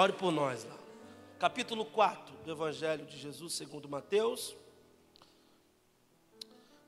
[0.00, 0.78] Ore por nós lá.
[1.38, 4.56] Capítulo 4 do Evangelho de Jesus segundo Mateus.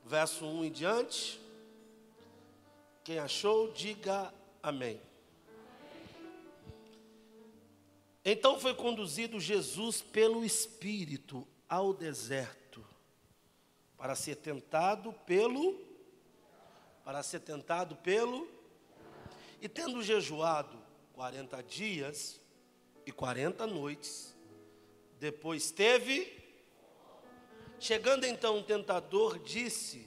[0.03, 1.39] Verso 1 em diante.
[3.05, 4.99] Quem achou, diga amém.
[8.25, 12.83] Então foi conduzido Jesus pelo Espírito ao deserto
[13.99, 15.79] para ser tentado pelo
[17.05, 18.49] para ser tentado pelo
[19.61, 20.79] e tendo jejuado
[21.13, 22.41] 40 dias
[23.07, 24.37] e 40 noites,
[25.19, 26.41] depois teve
[27.79, 30.07] chegando então o tentador disse: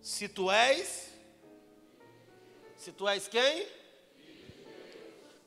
[0.00, 1.10] Se tu és
[2.76, 3.68] se tu és quem?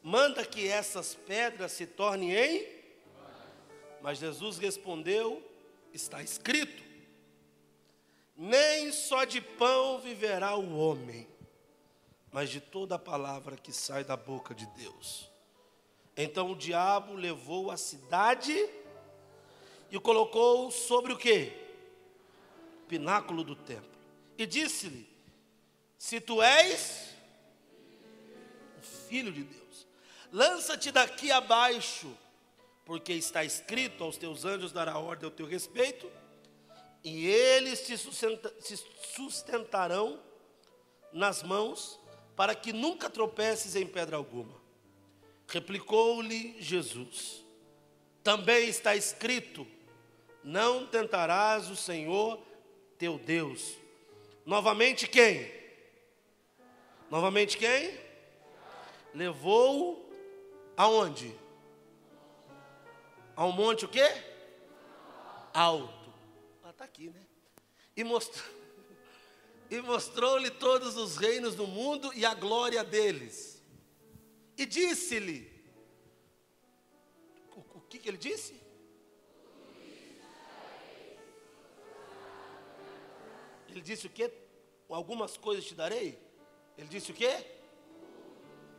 [0.04, 2.68] Manda que essas pedras se tornem em
[4.02, 5.42] Mas Jesus respondeu:
[5.92, 6.84] Está escrito:
[8.36, 11.28] nem só de pão viverá o homem,
[12.32, 15.33] mas de toda a palavra que sai da boca de Deus.
[16.16, 18.54] Então o diabo levou a cidade
[19.90, 21.52] e o colocou sobre o que?
[22.88, 23.98] Pináculo do templo.
[24.38, 25.08] E disse-lhe:
[25.98, 27.16] Se tu és
[28.80, 29.88] o filho de Deus,
[30.32, 32.16] lança-te daqui abaixo,
[32.86, 36.12] porque está escrito: aos teus anjos dará ordem ao teu respeito
[37.04, 38.54] e eles se, sustenta,
[39.16, 40.20] sustentarão
[41.12, 42.00] nas mãos,
[42.36, 44.63] para que nunca tropeces em pedra alguma.
[45.48, 47.44] Replicou-lhe Jesus:
[48.24, 49.68] Também está escrito:
[50.44, 52.40] Não tentarás o Senhor
[52.98, 53.76] teu Deus.
[54.46, 55.52] Novamente quem?
[57.10, 57.98] Novamente quem?
[59.14, 60.12] Levou
[60.76, 61.34] aonde?
[63.36, 64.10] Ao monte o quê?
[65.54, 66.04] Alto
[66.84, 67.22] está aqui, né?
[67.96, 68.46] E mostrou,
[69.72, 73.53] e mostrou-lhe todos os reinos do mundo e a glória deles.
[74.64, 75.52] E disse-lhe,
[77.54, 78.54] o, o que, que ele disse?
[83.68, 84.32] Ele disse o quê?
[84.88, 86.18] Algumas coisas te darei?
[86.78, 87.46] Ele disse o quê?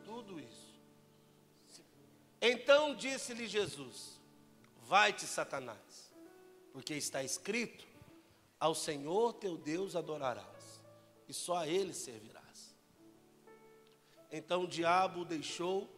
[0.07, 0.75] Tudo isso.
[2.41, 4.19] Então disse-lhe Jesus:
[4.85, 6.15] Vai-te, Satanás,
[6.73, 7.87] porque está escrito:
[8.59, 10.81] ao Senhor teu Deus adorarás,
[11.29, 12.34] e só a Ele servirás.
[14.37, 15.89] Então o diabo o deixou,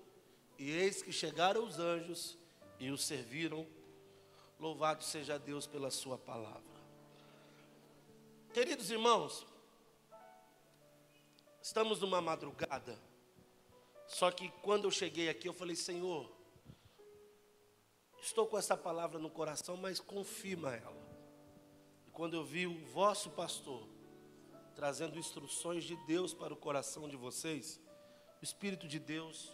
[0.59, 2.37] e eis que chegaram os anjos
[2.79, 3.67] e o serviram.
[4.61, 6.77] Louvado seja Deus pela Sua palavra.
[8.53, 9.47] Queridos irmãos,
[11.63, 12.99] estamos numa madrugada,
[14.07, 16.31] só que quando eu cheguei aqui, eu falei: Senhor,
[18.21, 21.07] estou com essa palavra no coração, mas confirma ela
[22.13, 23.89] quando eu vi o vosso pastor
[24.75, 27.81] trazendo instruções de Deus para o coração de vocês,
[28.41, 29.51] o Espírito de Deus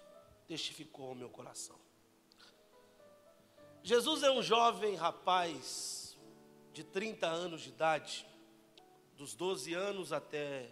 [0.46, 1.76] testificou ao meu coração.
[3.82, 6.16] Jesus é um jovem rapaz
[6.72, 8.26] de 30 anos de idade,
[9.16, 10.70] dos 12 anos até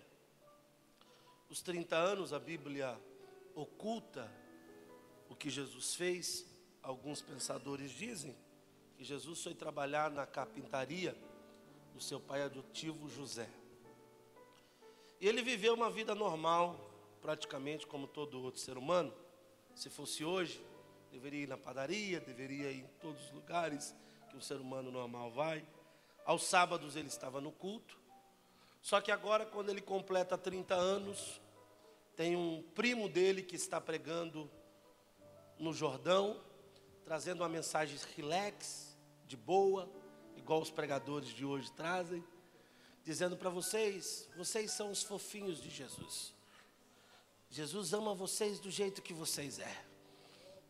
[1.50, 2.97] os 30 anos, a Bíblia
[3.56, 4.32] oculta
[5.28, 6.47] o que Jesus fez.
[6.81, 8.37] Alguns pensadores dizem
[8.97, 11.16] que Jesus foi trabalhar na carpintaria
[11.92, 13.48] do seu pai adotivo José.
[15.21, 16.78] E ele viveu uma vida normal,
[17.20, 19.12] praticamente como todo outro ser humano.
[19.75, 20.64] Se fosse hoje,
[21.10, 23.94] deveria ir na padaria, deveria ir em todos os lugares
[24.28, 25.66] que um ser humano normal vai.
[26.25, 27.98] Aos sábados ele estava no culto.
[28.80, 31.41] Só que agora, quando ele completa 30 anos,
[32.16, 34.50] tem um primo dele que está pregando
[35.59, 36.41] no Jordão,
[37.04, 39.88] trazendo uma mensagem relax, de boa,
[40.36, 42.25] igual os pregadores de hoje trazem,
[43.04, 46.34] dizendo para vocês: vocês são os fofinhos de Jesus.
[47.50, 49.77] Jesus ama vocês do jeito que vocês é.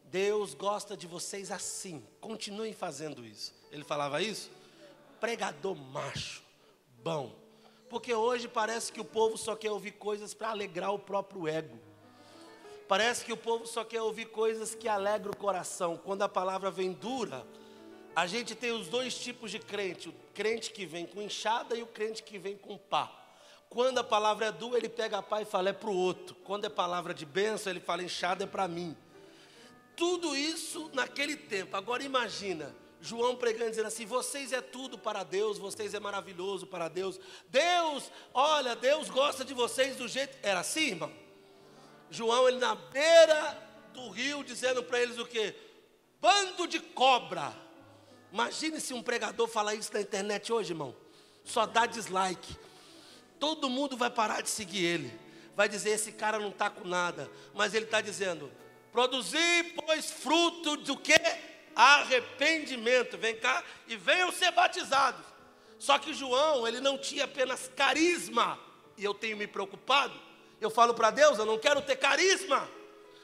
[0.04, 2.02] Deus gosta de vocês assim.
[2.20, 3.54] Continuem fazendo isso.
[3.70, 4.50] Ele falava isso?
[5.20, 6.42] Pregador macho,
[7.02, 7.32] bom.
[7.90, 11.78] Porque hoje parece que o povo só quer ouvir coisas para alegrar o próprio ego.
[12.88, 15.96] Parece que o povo só quer ouvir coisas que alegram o coração.
[15.96, 17.46] Quando a palavra vem dura,
[18.16, 21.82] a gente tem os dois tipos de crente: o crente que vem com enxada e
[21.82, 23.19] o crente que vem com pá.
[23.70, 26.34] Quando a palavra é dura, ele pega a pá e fala é para o outro.
[26.42, 28.96] Quando é palavra de bênção, ele fala enxada é para mim.
[29.96, 31.76] Tudo isso naquele tempo.
[31.76, 36.88] Agora imagina, João pregando dizendo assim: vocês é tudo para Deus, vocês é maravilhoso para
[36.88, 37.20] Deus.
[37.48, 40.36] Deus, olha, Deus gosta de vocês do jeito.
[40.42, 41.12] Era assim, irmão?
[42.10, 43.56] João, ele na beira
[43.94, 45.54] do rio, dizendo para eles o que?
[46.20, 47.54] Bando de cobra.
[48.32, 50.92] Imagine se um pregador falar isso na internet hoje, irmão.
[51.44, 52.56] Só dá dislike.
[53.40, 55.20] Todo mundo vai parar de seguir ele.
[55.56, 57.28] Vai dizer: esse cara não está com nada.
[57.54, 58.52] Mas ele está dizendo:
[58.92, 61.20] Produzir, pois, fruto do que?
[61.74, 63.16] Arrependimento.
[63.16, 65.24] Vem cá e venham ser batizados.
[65.78, 68.58] Só que João, ele não tinha apenas carisma,
[68.98, 70.12] e eu tenho me preocupado.
[70.60, 72.68] Eu falo para Deus, eu não quero ter carisma,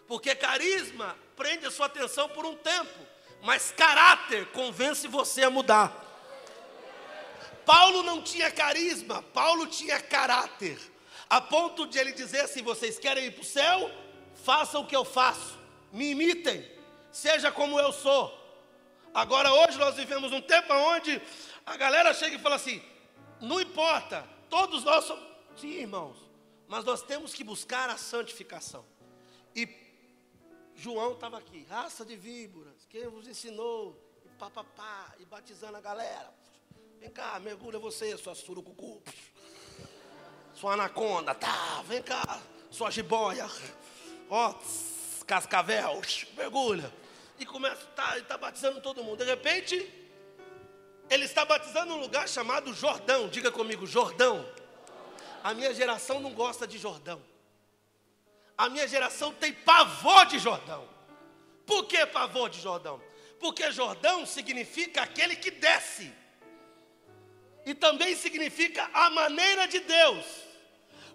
[0.09, 2.99] porque carisma prende a sua atenção por um tempo,
[3.43, 6.06] mas caráter convence você a mudar.
[7.67, 10.79] Paulo não tinha carisma, Paulo tinha caráter,
[11.29, 13.91] a ponto de ele dizer assim: vocês querem ir para o céu?
[14.45, 15.59] Façam o que eu faço,
[15.93, 16.65] me imitem,
[17.11, 18.33] seja como eu sou.
[19.13, 21.21] Agora, hoje nós vivemos um tempo onde
[21.65, 22.81] a galera chega e fala assim:
[23.41, 25.27] não importa, todos nós somos.
[25.57, 26.17] Sim, irmãos,
[26.69, 28.85] mas nós temos que buscar a santificação.
[29.57, 29.69] E
[30.77, 34.01] João estava aqui, raça de víboras, quem vos ensinou?
[34.25, 36.33] E papapá, e batizando a galera.
[37.01, 39.03] Vem cá, mergulha você, sua surucucu,
[40.55, 42.41] sua anaconda, tá, vem cá,
[42.71, 43.47] sua jiboia,
[44.31, 44.55] ó,
[45.27, 46.01] cascavel,
[46.37, 46.93] mergulha.
[47.39, 49.19] E começa, tá, está batizando todo mundo.
[49.19, 49.75] De repente,
[51.11, 53.29] ele está batizando um lugar chamado Jordão.
[53.29, 54.49] Diga comigo, Jordão.
[55.45, 57.23] A minha geração não gosta de Jordão.
[58.57, 60.89] A minha geração tem pavor de Jordão.
[61.67, 63.03] Por que pavor de Jordão?
[63.39, 66.11] Porque Jordão significa aquele que desce.
[67.67, 70.25] E também significa a maneira de Deus.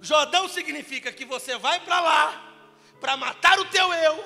[0.02, 2.52] Jordão significa que você vai para lá
[3.00, 4.24] para matar o teu eu,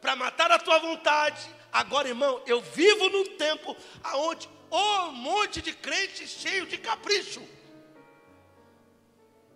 [0.00, 1.40] para matar a tua vontade.
[1.70, 7.46] Agora, irmão, eu vivo num tempo aonde um monte de crente cheio de capricho.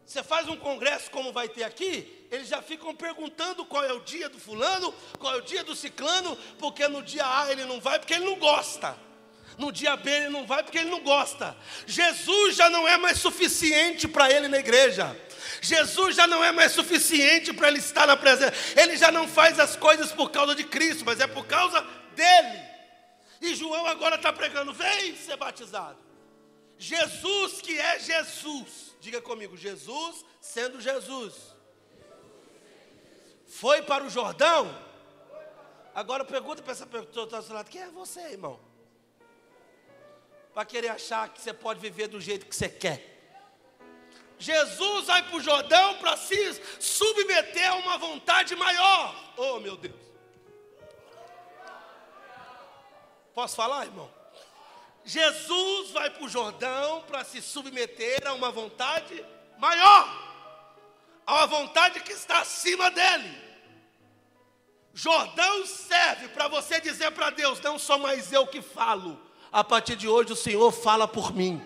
[0.05, 4.01] Você faz um congresso como vai ter aqui, eles já ficam perguntando qual é o
[4.01, 7.81] dia do fulano, qual é o dia do ciclano, porque no dia A ele não
[7.81, 8.97] vai porque ele não gosta.
[9.59, 11.57] No dia B ele não vai porque ele não gosta.
[11.87, 15.17] Jesus já não é mais suficiente para ele na igreja.
[15.61, 18.53] Jesus já não é mais suficiente para ele estar na presença.
[18.81, 21.81] Ele já não faz as coisas por causa de Cristo, mas é por causa
[22.15, 22.63] dele.
[23.41, 25.99] E João agora está pregando: vem ser batizado.
[26.79, 31.35] Jesus que é Jesus, diga comigo, Jesus sendo Jesus,
[33.47, 34.77] foi para o Jordão.
[35.95, 38.59] Agora pergunta para essa pessoa do seu lado: quem é você, irmão?
[40.55, 43.13] Para querer achar que você pode viver do jeito que você quer.
[44.39, 49.33] Jesus vai para o Jordão para se submeter a uma vontade maior.
[49.37, 50.03] Oh, meu Deus.
[53.33, 54.13] Posso falar, irmão?
[55.05, 59.25] Jesus vai para o Jordão para se submeter a uma vontade
[59.59, 60.09] maior,
[61.27, 63.41] a uma vontade que está acima dele.
[64.95, 69.21] Jordão serve para você dizer para Deus: não sou mais eu que falo,
[69.53, 71.61] a partir de hoje o Senhor fala por mim.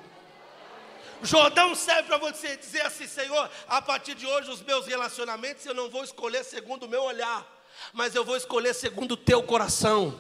[1.23, 5.75] Jordão serve para você dizer assim: Senhor, a partir de hoje os meus relacionamentos eu
[5.75, 7.57] não vou escolher segundo o meu olhar
[7.93, 10.19] mas eu vou escolher segundo o teu coração.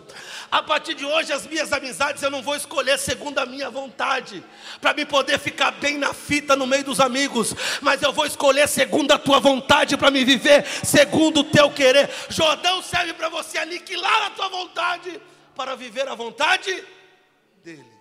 [0.50, 4.42] A partir de hoje, as minhas amizades eu não vou escolher segundo a minha vontade,
[4.80, 8.68] para me poder ficar bem na fita no meio dos amigos, mas eu vou escolher
[8.68, 12.10] segundo a tua vontade, para me viver segundo o teu querer.
[12.28, 15.20] Jordão serve para você aniquilar a tua vontade,
[15.54, 16.84] para viver a vontade
[17.66, 17.98] dele.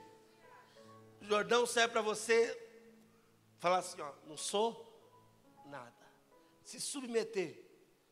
[1.21, 2.37] Jordão serve para você
[3.57, 4.69] falar assim: ó, não sou
[5.65, 6.05] nada,
[6.63, 7.65] se submeter,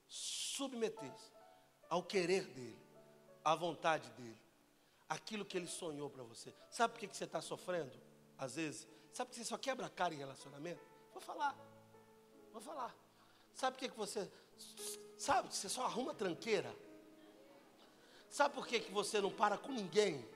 [0.07, 1.31] submeter-se
[1.87, 2.81] ao querer dele,
[3.45, 4.41] à vontade dele,
[5.07, 6.51] aquilo que ele sonhou para você.
[6.71, 7.93] Sabe por que, que você está sofrendo?
[8.35, 10.81] Às vezes, sabe que você só quebra a cara em relacionamento?
[11.13, 11.55] Vou falar,
[12.51, 12.95] vou falar.
[13.53, 14.31] Sabe por que, que você,
[15.19, 16.75] sabe, você só arruma tranqueira?
[18.27, 20.32] Sabe por que, que você não para com ninguém?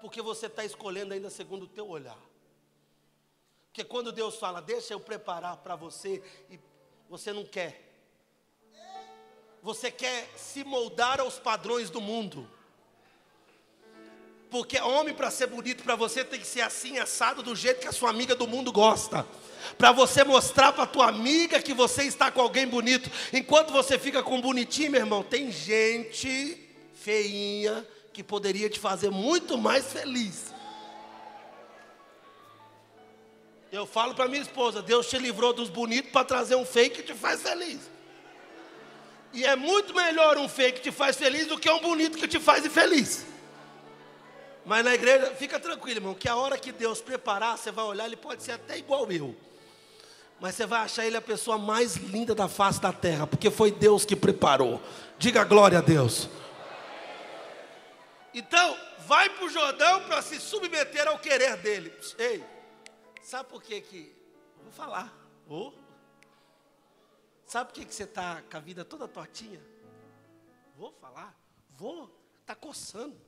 [0.00, 2.18] Porque você está escolhendo ainda segundo o teu olhar.
[3.66, 6.58] Porque quando Deus fala, deixa eu preparar para você, e
[7.08, 7.84] você não quer.
[9.62, 12.48] Você quer se moldar aos padrões do mundo.
[14.50, 17.88] Porque homem para ser bonito para você tem que ser assim assado do jeito que
[17.88, 19.26] a sua amiga do mundo gosta.
[19.76, 23.10] Para você mostrar para tua amiga que você está com alguém bonito.
[23.32, 27.86] Enquanto você fica com bonitinho, meu irmão, tem gente feinha
[28.18, 30.52] que poderia te fazer muito mais feliz.
[33.70, 37.12] Eu falo para minha esposa, Deus te livrou dos bonitos para trazer um fake que
[37.12, 37.78] te faz feliz.
[39.32, 42.26] E é muito melhor um feio que te faz feliz do que um bonito que
[42.26, 43.24] te faz infeliz.
[44.66, 48.06] Mas na igreja, fica tranquilo, irmão, que a hora que Deus preparar, você vai olhar,
[48.06, 49.32] ele pode ser até igual eu.
[50.40, 53.70] Mas você vai achar ele a pessoa mais linda da face da terra, porque foi
[53.70, 54.82] Deus que preparou.
[55.20, 56.28] Diga glória a Deus.
[58.38, 61.92] Então, vai para o Jordão para se submeter ao querer dele.
[62.16, 62.44] Ei,
[63.20, 64.16] sabe por que que.
[64.62, 65.12] Vou falar.
[65.48, 65.72] Oh.
[67.44, 69.60] Sabe por que, que você está com a vida toda tortinha?
[70.76, 71.34] Vou falar?
[71.70, 72.08] Vou.
[72.40, 73.20] Está coçando.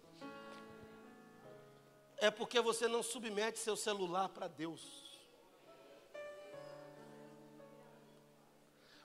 [2.19, 5.11] É porque você não submete seu celular para Deus.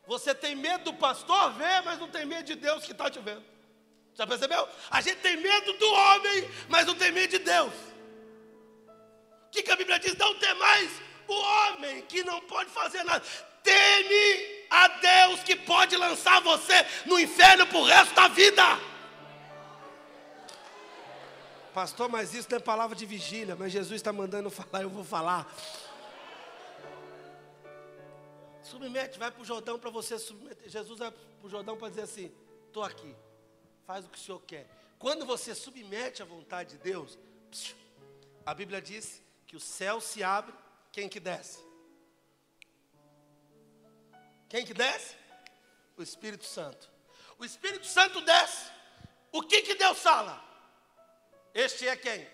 [0.06, 3.18] Você tem medo do pastor ver, mas não tem medo de Deus que está te
[3.20, 3.55] vendo.
[4.16, 4.68] Já percebeu?
[4.90, 7.74] A gente tem medo do homem, mas não tem medo de Deus.
[9.48, 10.16] O que, que a Bíblia diz?
[10.18, 10.90] Não tem mais
[11.28, 13.24] o homem que não pode fazer nada.
[13.62, 16.74] Teme a Deus que pode lançar você
[17.06, 18.64] no inferno para o resto da vida.
[21.74, 25.04] Pastor, mas isso não é palavra de vigília, mas Jesus está mandando falar, eu vou
[25.04, 25.54] falar.
[28.64, 30.70] Submete, vai para o Jordão para você submeter.
[30.70, 32.32] Jesus vai para o Jordão para dizer assim:
[32.68, 33.14] estou aqui,
[33.86, 34.68] faz o que o Senhor quer.
[34.98, 37.18] Quando você submete à vontade de Deus,
[38.46, 40.54] a Bíblia diz que o céu se abre,
[40.92, 41.64] quem que desce?
[44.50, 45.16] Quem que desce?
[45.98, 46.90] O Espírito Santo.
[47.38, 48.72] O Espírito Santo desce.
[49.32, 50.44] O que que Deus fala?
[51.54, 52.28] Este é quem?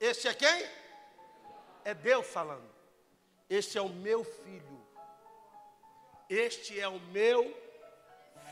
[0.00, 0.68] Este é quem?
[1.84, 2.68] É Deus falando.
[3.48, 4.86] Este é o meu filho.
[6.28, 7.44] Este é o meu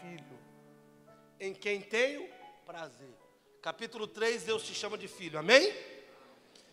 [0.01, 0.36] filho,
[1.39, 2.29] em quem tenho
[2.65, 3.15] prazer.
[3.63, 5.73] Capítulo 3, Deus te chama de filho, amém?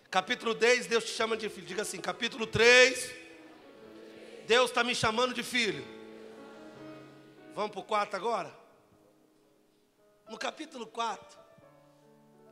[0.10, 1.66] Capítulo 10, Deus te chama de filho.
[1.66, 3.12] Diga assim: capítulo 3,
[4.46, 5.84] Deus está me chamando de filho.
[7.56, 8.64] Vamos para o 4 agora?
[10.30, 11.40] No capítulo 4,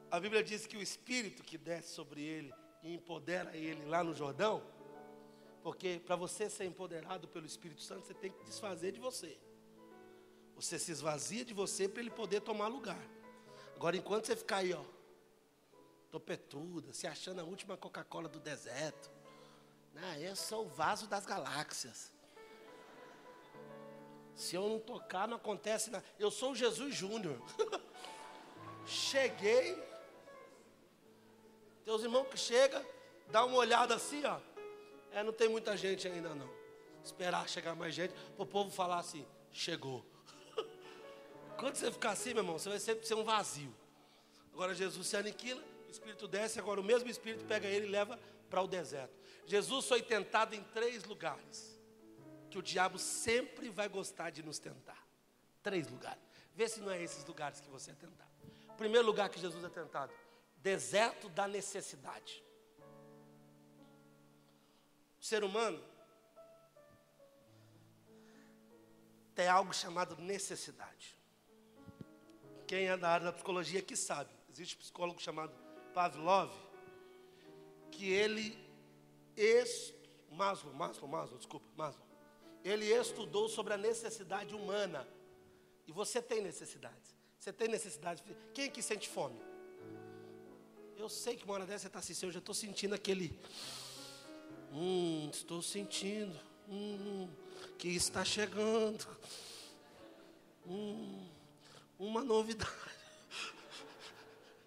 [0.10, 2.54] a Bíblia diz que o Espírito que desce sobre ele
[2.84, 4.62] e empodera ele lá no Jordão,
[5.64, 9.38] porque para você ser empoderado pelo Espírito Santo, você tem que desfazer de você.
[10.56, 13.02] Você se esvazia de você para ele poder tomar lugar.
[13.76, 14.84] Agora, enquanto você ficar aí, ó,
[16.12, 19.10] topetuda, se achando a última Coca-Cola do deserto,
[19.96, 22.12] ah, eu sou o vaso das galáxias.
[24.36, 26.04] Se eu não tocar, não acontece nada.
[26.18, 27.40] Eu sou o Jesus Júnior.
[28.86, 29.78] Cheguei,
[31.84, 32.86] teus irmãos que chega,
[33.30, 34.40] dá uma olhada assim, ó.
[35.12, 36.50] É, não tem muita gente ainda não.
[37.04, 40.06] Esperar chegar mais gente, para o povo falar assim, chegou.
[41.62, 43.72] Quando você ficar assim, meu irmão, você vai sempre ser um vazio.
[44.52, 48.20] Agora Jesus se aniquila, o Espírito desce, agora o mesmo Espírito pega ele e leva
[48.50, 49.14] para o deserto.
[49.46, 51.80] Jesus foi tentado em três lugares.
[52.50, 55.06] Que o diabo sempre vai gostar de nos tentar.
[55.62, 56.24] Três lugares.
[56.56, 58.32] Vê se não é esses lugares que você é tentado.
[58.76, 60.12] Primeiro lugar que Jesus é tentado:
[60.58, 62.44] deserto da necessidade.
[65.20, 65.80] O ser humano
[69.36, 71.21] tem algo chamado necessidade.
[72.72, 74.30] Quem é da área da psicologia que sabe.
[74.50, 75.52] Existe um psicólogo chamado
[75.94, 76.50] Pavlov,
[77.92, 78.58] que ele.
[80.32, 82.08] Maslow, Maslow, Maslow, desculpa, Maslow.
[82.64, 85.06] Ele estudou sobre a necessidade humana.
[85.86, 87.14] E você tem necessidades.
[87.38, 88.24] Você tem necessidade.
[88.54, 89.38] Quem que sente fome?
[90.96, 93.38] Eu sei que uma hora dessa você está assistindo, eu já estou sentindo aquele.
[94.72, 96.40] Hum, estou sentindo.
[96.70, 97.28] Hum,
[97.78, 99.06] que está chegando.
[100.66, 101.28] Hum,
[102.02, 102.72] uma novidade.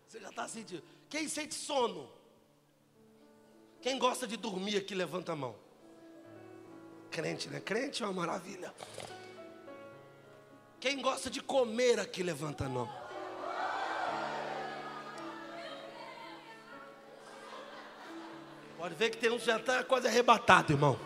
[0.06, 0.82] Você já está sentindo.
[1.08, 2.08] Quem sente sono?
[3.82, 5.56] Quem gosta de dormir aqui, levanta a mão.
[7.10, 7.60] Crente, né?
[7.60, 8.72] Crente é uma maravilha.
[10.78, 12.88] Quem gosta de comer aqui, levanta a mão.
[18.78, 20.98] Pode ver que tem um que já está quase arrebatado, irmão.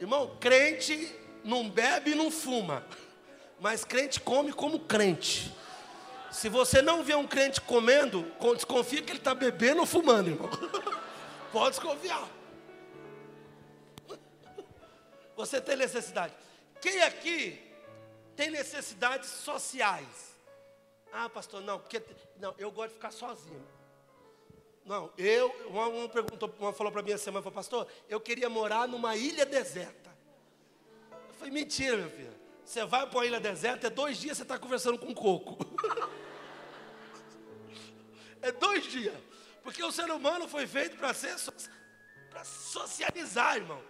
[0.00, 2.84] Irmão, crente não bebe e não fuma.
[3.60, 5.54] Mas crente come como crente.
[6.30, 8.22] Se você não vê um crente comendo,
[8.54, 10.48] desconfia que ele está bebendo ou fumando, irmão.
[11.52, 12.28] Pode desconfiar.
[15.36, 16.34] Você tem necessidade.
[16.80, 17.60] Quem aqui
[18.36, 20.36] tem necessidades sociais?
[21.12, 22.02] Ah, pastor, não, porque
[22.38, 23.66] não, eu gosto de ficar sozinho.
[24.84, 28.48] Não, eu, uma, uma, perguntou, uma falou para mim essa semana, falou, pastor, eu queria
[28.48, 30.10] morar numa ilha deserta.
[31.28, 32.29] Eu falei, mentira, meu filho.
[32.70, 35.58] Você vai para uma ilha deserta, é dois dias você está conversando com um coco.
[38.40, 39.16] é dois dias.
[39.64, 41.34] Porque o ser humano foi feito para ser
[42.30, 43.82] para socializar, irmão.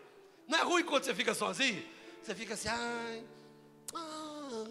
[0.48, 1.86] Não é ruim quando você fica sozinho?
[2.22, 3.22] Você fica assim, ai.
[3.94, 4.64] Ah.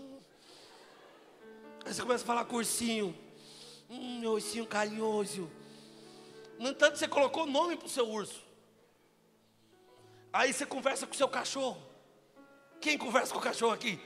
[1.86, 3.16] Aí você começa a falar com o ursinho.
[3.88, 5.51] Hum, meu ursinho carinhoso.
[6.58, 8.44] No entanto, você colocou nome para o seu urso.
[10.34, 11.88] Aí você conversa com o seu cachorro.
[12.79, 14.00] Quem conversa com o cachorro aqui?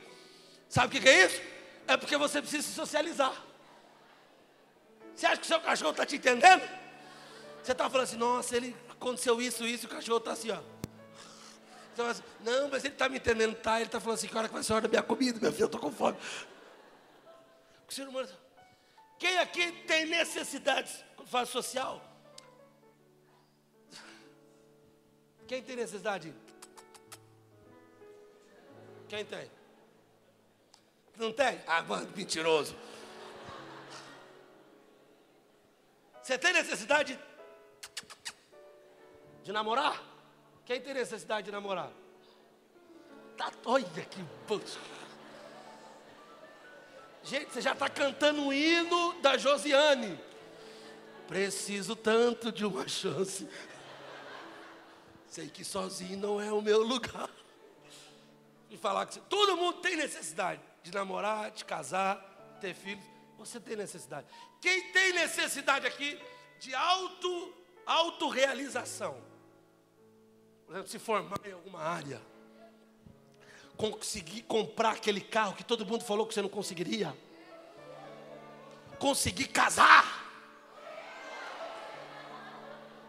[0.68, 1.40] Sabe o que é isso?
[1.86, 3.34] É porque você precisa se socializar.
[5.14, 6.62] Você acha que o seu cachorro está te entendendo?
[7.62, 10.60] Você está falando assim, nossa, ele aconteceu isso, isso, e o cachorro está assim, ó.
[12.02, 13.76] Assim, não, mas ele está me entendendo, tá?
[13.76, 15.52] Ele está falando assim, que hora que vai ser a hora da minha comida, meu
[15.52, 16.18] filho, eu estou com fome.
[17.88, 18.28] O ser humano.
[19.18, 22.02] Quem aqui tem necessidades quando faz social?
[25.46, 26.34] Quem tem necessidade?
[29.08, 29.50] Quem tem?
[31.16, 31.60] Não tem?
[31.66, 32.74] Ah, mano, mentiroso.
[36.22, 37.18] Você tem necessidade
[39.42, 40.02] de namorar?
[40.64, 41.92] Quem tem necessidade de namorar?
[43.36, 44.24] Tá, olha que.
[47.22, 50.18] Gente, você já está cantando o hino da Josiane.
[51.28, 53.48] Preciso tanto de uma chance.
[55.28, 57.28] Sei que sozinho não é o meu lugar.
[58.74, 62.16] E falar que todo mundo tem necessidade de namorar, de casar,
[62.60, 63.04] ter filhos.
[63.38, 64.26] Você tem necessidade.
[64.60, 66.20] Quem tem necessidade aqui
[66.58, 67.54] de auto,
[67.86, 69.22] autorrealização?
[70.66, 72.20] Por exemplo, se formar em alguma área.
[73.76, 77.16] Conseguir comprar aquele carro que todo mundo falou que você não conseguiria.
[78.98, 80.04] Conseguir casar.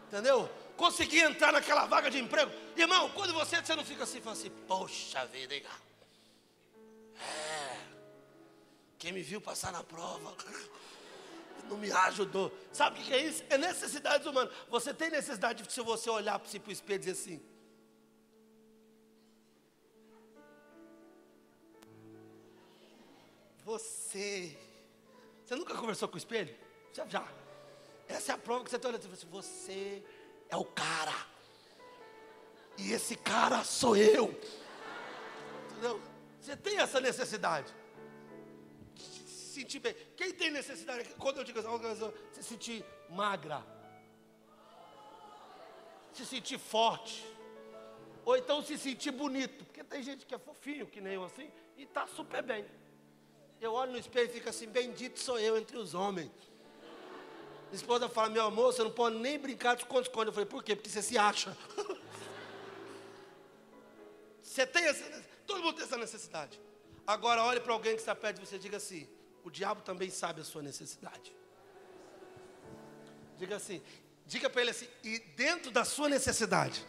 [0.10, 0.48] Entendeu?
[0.78, 2.52] Conseguir entrar naquela vaga de emprego.
[2.76, 5.64] Irmão, quando você, você não fica assim, fala assim, poxa vida, hein?
[7.18, 7.78] É,
[8.98, 10.36] quem me viu passar na prova
[11.70, 12.52] não me ajudou.
[12.74, 13.44] Sabe o que é isso?
[13.50, 14.54] É necessidades humanas.
[14.70, 17.42] Você tem necessidade de se você olhar para si para o espelho e dizer assim.
[23.64, 24.58] Você.
[25.44, 26.56] Você nunca conversou com o espelho?
[27.10, 27.28] Já.
[28.08, 29.12] Essa é a prova que você está olhando.
[29.12, 30.04] Assim, você
[30.56, 31.14] é o cara.
[32.78, 34.34] E esse cara sou eu.
[35.72, 36.02] Entendeu?
[36.40, 37.74] Você tem essa necessidade
[38.94, 39.94] de se sentir bem.
[40.16, 43.64] Quem tem necessidade, quando eu digo assim, se sentir magra,
[46.14, 47.26] se sentir forte,
[48.24, 51.52] ou então se sentir bonito, porque tem gente que é fofinho, que nem eu assim,
[51.78, 52.66] e está super bem.
[53.60, 56.32] Eu olho no espelho e fico assim: bendito sou eu entre os homens.
[57.76, 60.28] Esposa fala: meu amor, você não pode nem brincar de esconde-esconde.
[60.28, 60.76] Eu falei: por quê?
[60.76, 61.56] Porque você se acha.
[64.42, 66.60] você tem essa Todo mundo tem essa necessidade.
[67.06, 69.08] Agora olhe para alguém que está perto de você e diga assim:
[69.44, 71.34] o diabo também sabe a sua necessidade.
[73.38, 73.82] Diga assim,
[74.26, 76.86] diga para ele assim, e dentro da sua necessidade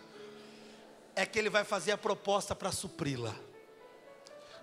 [1.14, 3.34] é que ele vai fazer a proposta para supri-la.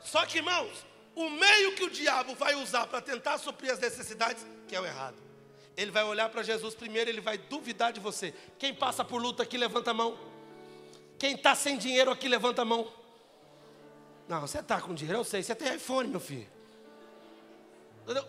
[0.02, 4.46] Só que, irmãos, o meio que o diabo vai usar para tentar suprir as necessidades,
[4.68, 5.18] que é o errado.
[5.76, 8.34] Ele vai olhar para Jesus primeiro, ele vai duvidar de você.
[8.60, 10.18] Quem passa por luta aqui, levanta a mão.
[11.18, 12.92] Quem está sem dinheiro aqui, levanta a mão.
[14.28, 15.42] Não, você está com dinheiro, eu sei.
[15.42, 16.48] Você tem iPhone, meu filho.
[18.04, 18.28] Entendeu?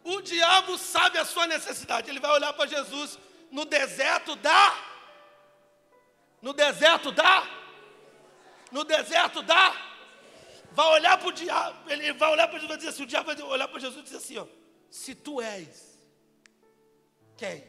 [0.03, 2.11] O diabo sabe a sua necessidade.
[2.11, 3.17] Ele vai olhar para Jesus
[3.51, 4.77] no deserto da.
[6.43, 7.47] No deserto da.
[8.73, 9.90] No deserto da.
[10.73, 11.91] Vai olhar para o diabo.
[11.91, 14.03] Ele vai olhar para Jesus e dizer assim: o diabo vai olhar para Jesus e
[14.05, 14.47] dizer assim: ó,
[14.91, 15.99] se tu és
[17.37, 17.65] quem?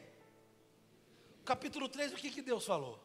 [1.45, 2.99] capítulo 3, o que, que Deus falou?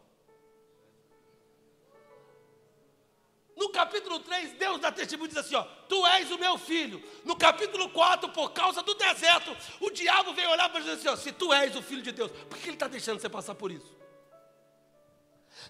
[3.56, 7.02] No capítulo 3, Deus dá testemunho e diz assim: ó, Tu és o meu filho.
[7.24, 11.08] No capítulo 4, por causa do deserto, o diabo veio olhar para Jesus e dizer
[11.08, 13.28] assim: ó, Se tu és o filho de Deus, por que ele está deixando você
[13.28, 13.96] passar por isso?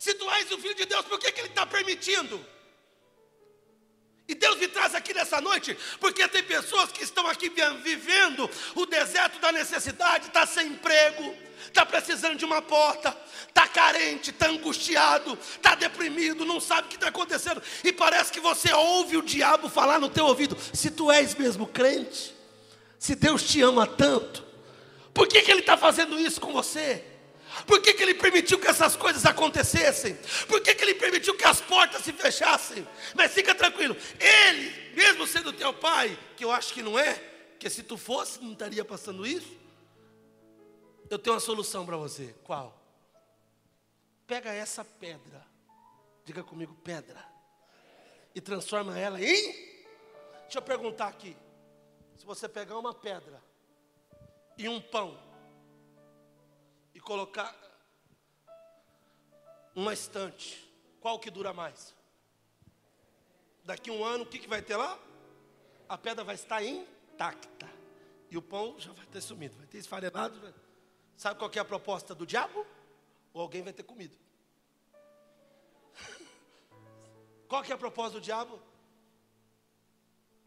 [0.01, 2.45] Se tu és o filho de Deus, por que, que ele está permitindo?
[4.29, 7.51] E Deus me traz aqui nessa noite, porque tem pessoas que estão aqui
[7.83, 11.33] vivendo o deserto da necessidade, está sem emprego,
[11.67, 13.17] está precisando de uma porta,
[13.49, 18.41] está carente, está angustiado, está deprimido, não sabe o que está acontecendo, e parece que
[18.41, 22.35] você ouve o diabo falar no teu ouvido: se tu és mesmo crente,
[22.99, 24.45] se Deus te ama tanto,
[25.15, 27.05] por que, que Ele está fazendo isso com você?
[27.67, 30.17] Por que, que ele permitiu que essas coisas acontecessem?
[30.47, 32.87] Por que, que ele permitiu que as portas se fechassem?
[33.15, 37.15] Mas fica tranquilo, ele, mesmo sendo teu pai, que eu acho que não é,
[37.59, 39.57] que se tu fosse, não estaria passando isso.
[41.11, 42.35] Eu tenho uma solução para você.
[42.45, 42.77] Qual?
[44.27, 45.45] Pega essa pedra,
[46.25, 47.25] diga comigo, pedra,
[48.35, 49.53] e transforma ela em.
[50.43, 51.37] Deixa eu perguntar aqui.
[52.17, 53.43] Se você pegar uma pedra
[54.59, 55.19] e um pão,
[57.01, 57.55] colocar
[59.75, 60.67] uma estante,
[61.01, 61.95] qual que dura mais?
[63.65, 64.99] Daqui um ano, o que, que vai ter lá?
[65.89, 67.69] A pedra vai estar intacta.
[68.31, 70.55] E o pão já vai ter sumido, vai ter esfarelado.
[71.17, 72.67] Sabe qual é a proposta do diabo?
[73.33, 74.17] Ou alguém vai ter comido.
[77.49, 78.61] qual que é a proposta do diabo?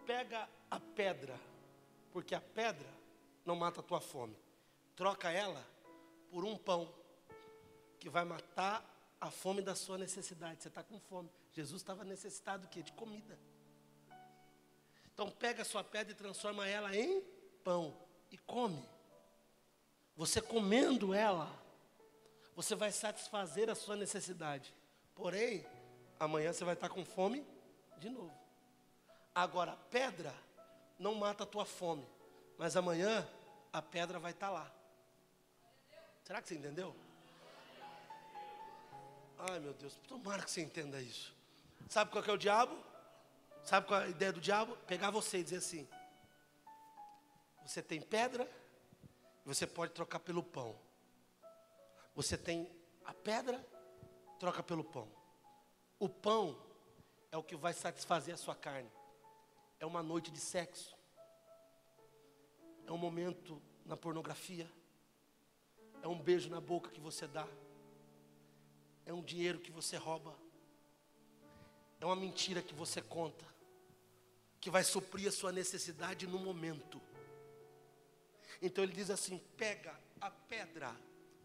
[0.06, 1.40] Pega a pedra,
[2.12, 2.90] porque a pedra
[3.46, 4.36] não mata a tua fome.
[4.96, 5.64] Troca ela
[6.32, 6.94] por um pão
[8.00, 8.86] que vai matar
[9.20, 10.62] a fome da sua necessidade.
[10.62, 11.30] Você está com fome.
[11.52, 12.82] Jesus estava necessitado quê?
[12.82, 13.38] De comida.
[15.14, 17.22] Então pega a sua pedra e transforma ela em
[17.64, 17.96] pão
[18.32, 18.82] e come.
[20.16, 21.52] Você comendo ela,
[22.56, 24.74] você vai satisfazer a sua necessidade.
[25.16, 25.66] Porém,
[26.20, 27.46] amanhã você vai estar com fome
[27.98, 28.32] de novo.
[29.34, 30.34] Agora, pedra
[30.98, 32.08] não mata a tua fome,
[32.58, 33.28] mas amanhã
[33.72, 34.79] a pedra vai estar lá.
[36.30, 36.96] Será que você entendeu?
[39.40, 41.36] Ai meu Deus, tomara que você entenda isso.
[41.90, 42.78] Sabe qual é o diabo?
[43.64, 44.78] Sabe qual é a ideia do diabo?
[44.86, 45.90] Pegar você e dizer assim:
[47.66, 48.48] você tem pedra,
[49.44, 50.80] você pode trocar pelo pão.
[52.14, 52.72] Você tem
[53.06, 53.60] a pedra,
[54.40, 55.12] troca pelo pão.
[55.98, 56.62] O pão
[57.32, 58.92] é o que vai satisfazer a sua carne.
[59.80, 60.96] É uma noite de sexo.
[62.86, 64.72] É um momento na pornografia.
[66.02, 67.48] É um beijo na boca que você dá.
[69.06, 70.36] É um dinheiro que você rouba.
[72.00, 73.46] É uma mentira que você conta.
[74.62, 77.02] Que vai suprir a sua necessidade no momento.
[78.62, 80.96] Então ele diz assim: pega a pedra,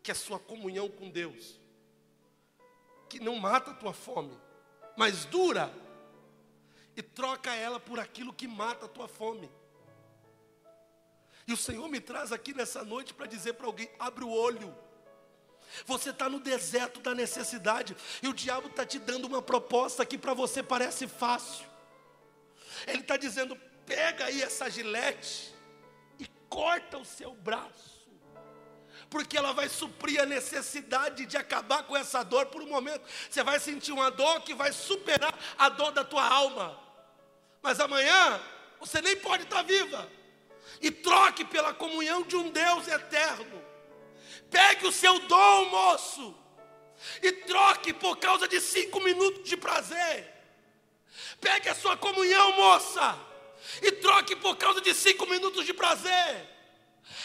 [0.02, 1.60] que é a sua comunhão com Deus,
[3.08, 4.36] que não mata a tua fome,
[4.96, 5.72] mas dura,
[6.96, 9.50] e troca ela por aquilo que mata a tua fome.
[11.46, 14.74] E o Senhor me traz aqui nessa noite para dizer para alguém: abre o olho.
[15.86, 20.16] Você está no deserto da necessidade e o diabo está te dando uma proposta que
[20.16, 21.66] para você parece fácil.
[22.86, 25.54] Ele está dizendo: pega aí essa gilete
[26.18, 28.08] e corta o seu braço,
[29.10, 33.04] porque ela vai suprir a necessidade de acabar com essa dor por um momento.
[33.28, 36.80] Você vai sentir uma dor que vai superar a dor da tua alma,
[37.60, 38.40] mas amanhã
[38.80, 40.08] você nem pode estar tá viva
[40.80, 43.62] e troque pela comunhão de um Deus eterno.
[44.50, 46.34] Pegue o seu dom, moço,
[47.22, 50.32] e troque por causa de cinco minutos de prazer.
[51.40, 53.18] Pegue a sua comunhão, moça,
[53.82, 56.54] e troque por causa de cinco minutos de prazer.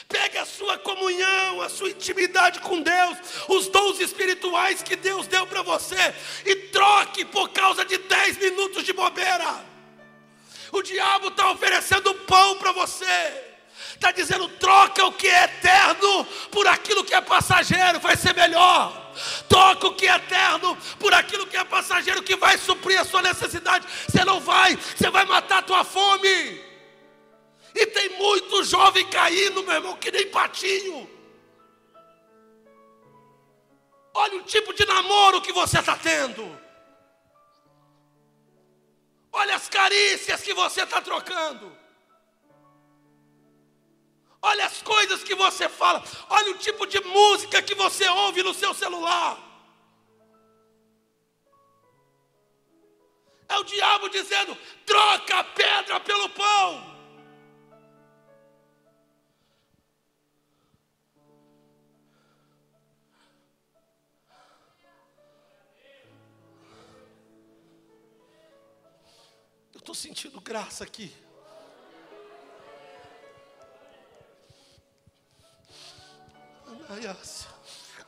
[0.07, 5.45] Pegue a sua comunhão, a sua intimidade com Deus, os dons espirituais que Deus deu
[5.47, 6.13] para você,
[6.45, 9.68] e troque por causa de dez minutos de bobeira.
[10.71, 13.49] O diabo está oferecendo pão para você.
[13.93, 19.13] Está dizendo: troca o que é eterno por aquilo que é passageiro, vai ser melhor.
[19.47, 23.21] Troca o que é eterno por aquilo que é passageiro, que vai suprir a sua
[23.21, 23.85] necessidade.
[24.07, 26.61] Você não vai, você vai matar a tua fome.
[27.75, 31.09] E tem muito jovem caindo, meu irmão, que nem patinho.
[34.13, 36.59] Olha o tipo de namoro que você está tendo.
[39.39, 41.71] Olha as carícias que você está trocando.
[44.41, 46.03] Olha as coisas que você fala.
[46.29, 49.37] Olha o tipo de música que você ouve no seu celular.
[53.47, 56.88] É o diabo dizendo: troca a pedra pelo pão.
[69.89, 71.11] Estou sentindo graça aqui.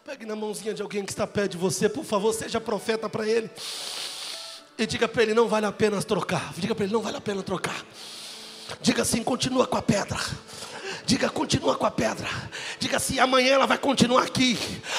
[0.06, 3.28] Pegue na mãozinha de alguém que está perto de você, por favor, seja profeta para
[3.28, 3.50] ele.
[4.78, 6.54] E diga para ele: não vale a pena trocar.
[6.54, 7.84] Diga para ele: não vale a pena trocar.
[8.80, 10.20] Diga assim: continua com a pedra.
[11.06, 12.28] Diga, continua com a pedra.
[12.80, 14.58] Diga assim: amanhã ela vai continuar aqui.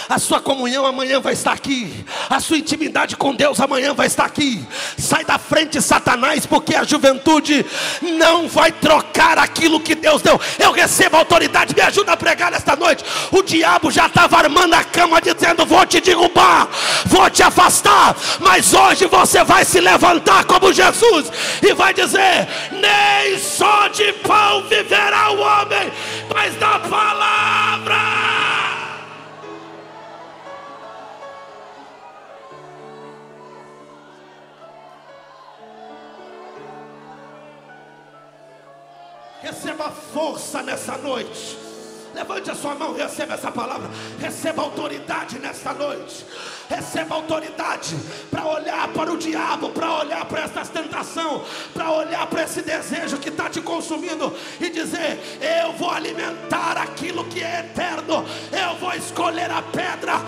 [0.08, 2.04] A sua comunhão amanhã vai estar aqui.
[2.28, 4.64] A sua intimidade com Deus amanhã vai estar aqui.
[4.98, 7.64] Sai da frente, Satanás, porque a juventude
[8.02, 10.40] não vai trocar aquilo que Deus deu.
[10.58, 13.04] Eu recebo autoridade, me ajuda a pregar nesta noite.
[13.30, 16.68] O diabo já estava armando a cama, dizendo: Vou te derrubar,
[17.06, 18.16] vou te afastar.
[18.40, 21.30] Mas hoje você vai se levantar como Jesus
[21.62, 25.91] e vai dizer: Nem só de pão viverá o homem
[26.32, 28.12] mas da palavra.
[39.42, 41.58] Receba força nessa noite.
[42.14, 43.88] Levante a sua mão receba essa palavra.
[44.18, 46.24] Receba autoridade nesta noite.
[46.74, 47.94] Receba autoridade
[48.30, 53.18] para olhar para o diabo, para olhar para essa tentação, para olhar para esse desejo
[53.18, 55.20] que está te consumindo e dizer:
[55.62, 58.24] Eu vou alimentar aquilo que é eterno.
[58.50, 60.22] Eu vou escolher a pedra.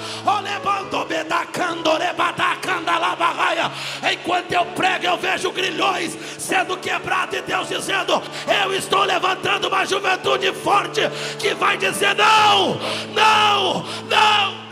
[4.13, 8.23] Enquanto eu prego, eu vejo grilhões sendo quebrados e Deus dizendo:
[8.63, 11.01] Eu estou levantando uma juventude forte
[11.39, 12.79] que vai dizer: Não,
[13.15, 14.64] não, não.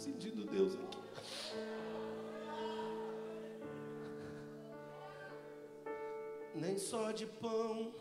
[0.00, 0.98] Sentindo Deus aqui.
[6.54, 7.92] Nem só de pão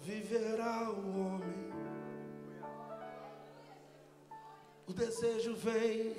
[0.00, 1.66] viverá o homem.
[4.86, 6.16] O desejo vem,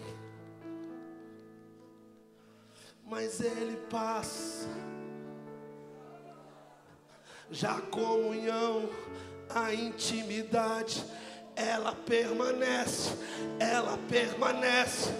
[3.03, 4.67] mas ele passa.
[7.49, 8.89] Já a comunhão,
[9.49, 11.03] a intimidade,
[11.57, 13.11] ela permanece,
[13.59, 15.11] ela permanece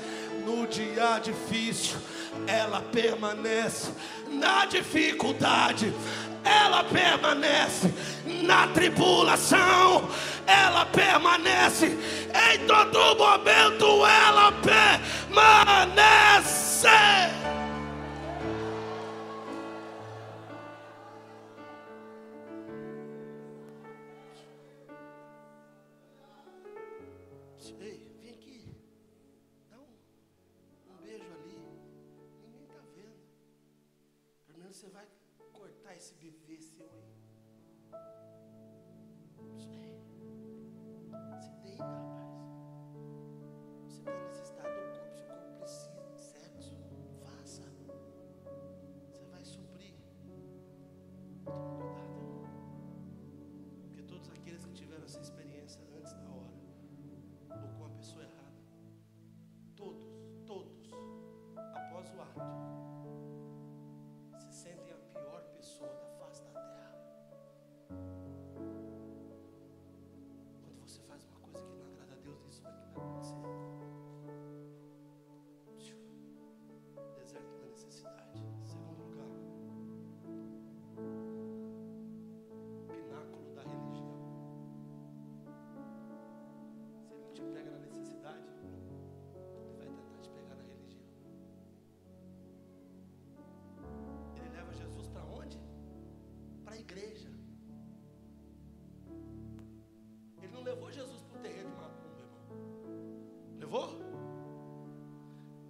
[0.46, 1.98] no dia difícil,
[2.46, 3.90] ela permanece
[4.30, 5.92] na dificuldade,
[6.46, 7.92] ela permanece
[8.44, 10.08] na tribulação,
[10.46, 15.88] ela permanece em todo momento, ela permanece.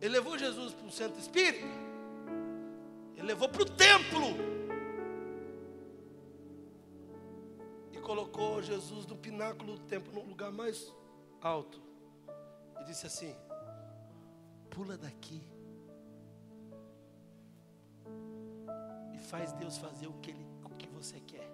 [0.07, 1.67] Ele levou Jesus para o centro espírita.
[3.17, 4.21] Ele levou para o templo.
[7.91, 10.93] E colocou Jesus no pináculo do templo, no lugar mais
[11.41, 11.81] alto.
[12.79, 13.35] E disse assim:
[14.69, 15.43] Pula daqui.
[19.13, 21.51] E faz Deus fazer o que, ele, o que você quer.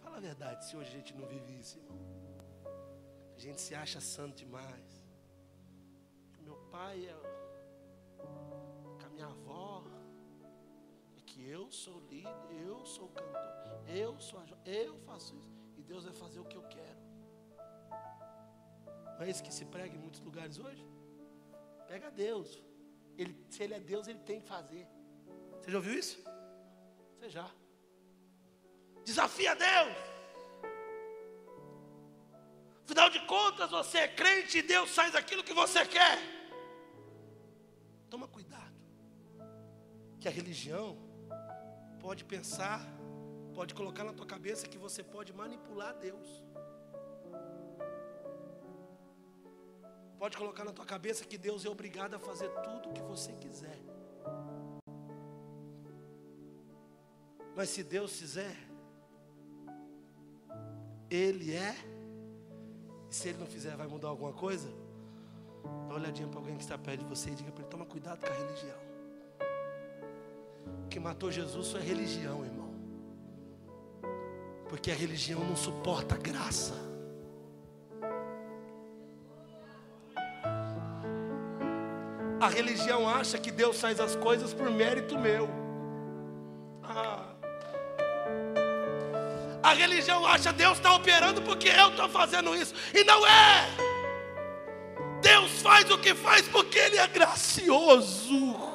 [0.00, 1.96] Fala a verdade, se hoje a gente não vive isso, irmão.
[3.36, 4.97] A gente se acha santo demais.
[6.78, 7.16] Pai é
[9.00, 9.82] com a minha avó.
[11.16, 15.50] É que eu sou líder, eu sou cantor, eu sou eu faço isso.
[15.76, 17.00] E Deus vai fazer o que eu quero.
[19.16, 20.86] Não é isso que se prega em muitos lugares hoje?
[21.88, 22.62] Pega Deus.
[23.16, 24.86] Ele, se Ele é Deus, Ele tem que fazer.
[25.60, 26.22] Você já ouviu isso?
[27.18, 27.50] Você já.
[29.04, 29.96] Desafia Deus.
[32.84, 36.37] Afinal de contas, você é crente e Deus faz aquilo que você quer.
[40.20, 40.96] Que a religião
[42.00, 42.80] pode pensar,
[43.54, 46.42] pode colocar na tua cabeça que você pode manipular Deus.
[50.18, 53.32] Pode colocar na tua cabeça que Deus é obrigado a fazer tudo o que você
[53.34, 53.78] quiser.
[57.54, 58.56] Mas se Deus fizer,
[61.10, 61.74] Ele é.
[63.10, 64.68] E se Ele não fizer, vai mudar alguma coisa?
[65.62, 67.86] Dá uma olhadinha para alguém que está perto de você e diga para ele: toma
[67.86, 68.87] cuidado com a religião.
[70.98, 72.74] Que matou Jesus foi a religião, irmão.
[74.68, 76.74] Porque a religião não suporta a graça.
[82.40, 85.48] A religião acha que Deus faz as coisas por mérito meu.
[86.82, 87.32] Ah.
[89.62, 92.74] A religião acha Deus está operando porque eu estou fazendo isso.
[92.92, 93.68] E não é.
[95.22, 98.67] Deus faz o que faz porque Ele é gracioso.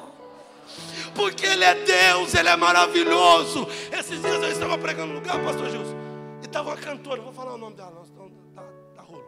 [1.14, 3.66] Porque Ele é Deus, Ele é maravilhoso.
[3.92, 5.96] Esses dias eu estava pregando no lugar, pastor Gilson.
[6.42, 8.62] E estava uma cantora, vou falar o nome dela, não, senão tá,
[8.94, 9.24] tá rolo.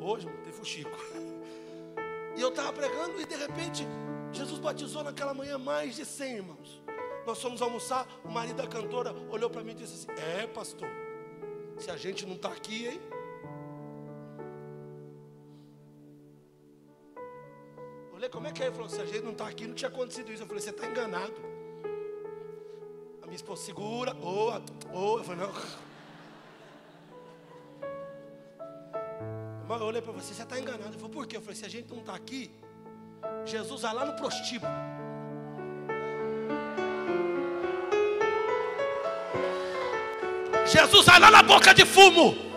[0.00, 0.90] Hoje tem fuxico.
[2.36, 3.86] E eu estava pregando e de repente
[4.32, 6.82] Jesus batizou naquela manhã mais de 100 irmãos.
[7.26, 10.88] Nós fomos almoçar, o marido da cantora olhou para mim e disse assim: É, pastor,
[11.78, 13.00] se a gente não está aqui, hein?
[18.20, 18.66] Mulher, como é que é?
[18.66, 20.42] Ele falou, se a gente não está aqui, não tinha acontecido isso.
[20.42, 21.32] Eu falei, você está enganado.
[23.22, 24.62] A minha esposa segura, ou, boa.
[24.92, 25.54] ou, eu falei, não.
[29.74, 30.90] Eu olhei para você, você está enganado.
[30.90, 31.38] Ele falou, por quê?
[31.38, 32.50] Eu falei, se a gente não está aqui,
[33.46, 34.70] Jesus vai lá no prostíbulo.
[40.66, 42.49] Jesus vai lá na boca de fumo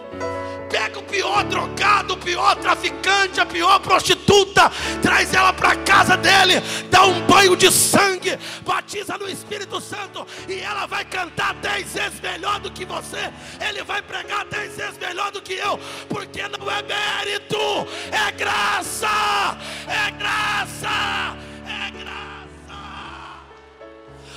[1.14, 7.22] pior drogado, o pior traficante, a pior prostituta, traz ela para casa dele, dá um
[7.28, 12.72] banho de sangue, batiza no Espírito Santo e ela vai cantar dez vezes melhor do
[12.72, 17.58] que você, ele vai pregar dez vezes melhor do que eu, porque não é mérito,
[18.12, 19.56] é graça,
[19.88, 21.43] é graça.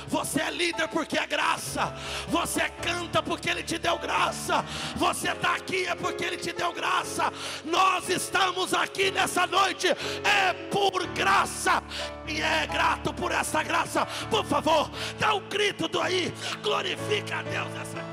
[0.07, 1.93] Você é líder porque é graça.
[2.27, 4.63] Você canta porque Ele te deu graça.
[4.95, 7.31] Você está aqui é porque Ele te deu graça.
[7.65, 11.83] Nós estamos aqui nessa noite é por graça.
[12.27, 14.05] E é grato por essa graça.
[14.29, 14.89] Por favor,
[15.19, 16.33] dá um grito do aí.
[16.61, 18.06] Glorifica a Deus essa Toda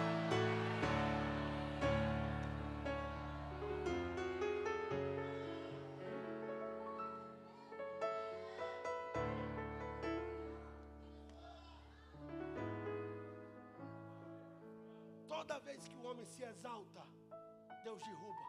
[17.85, 18.41] Deus derruba.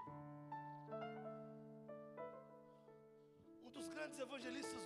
[3.63, 4.81] Um dos grandes evangelistas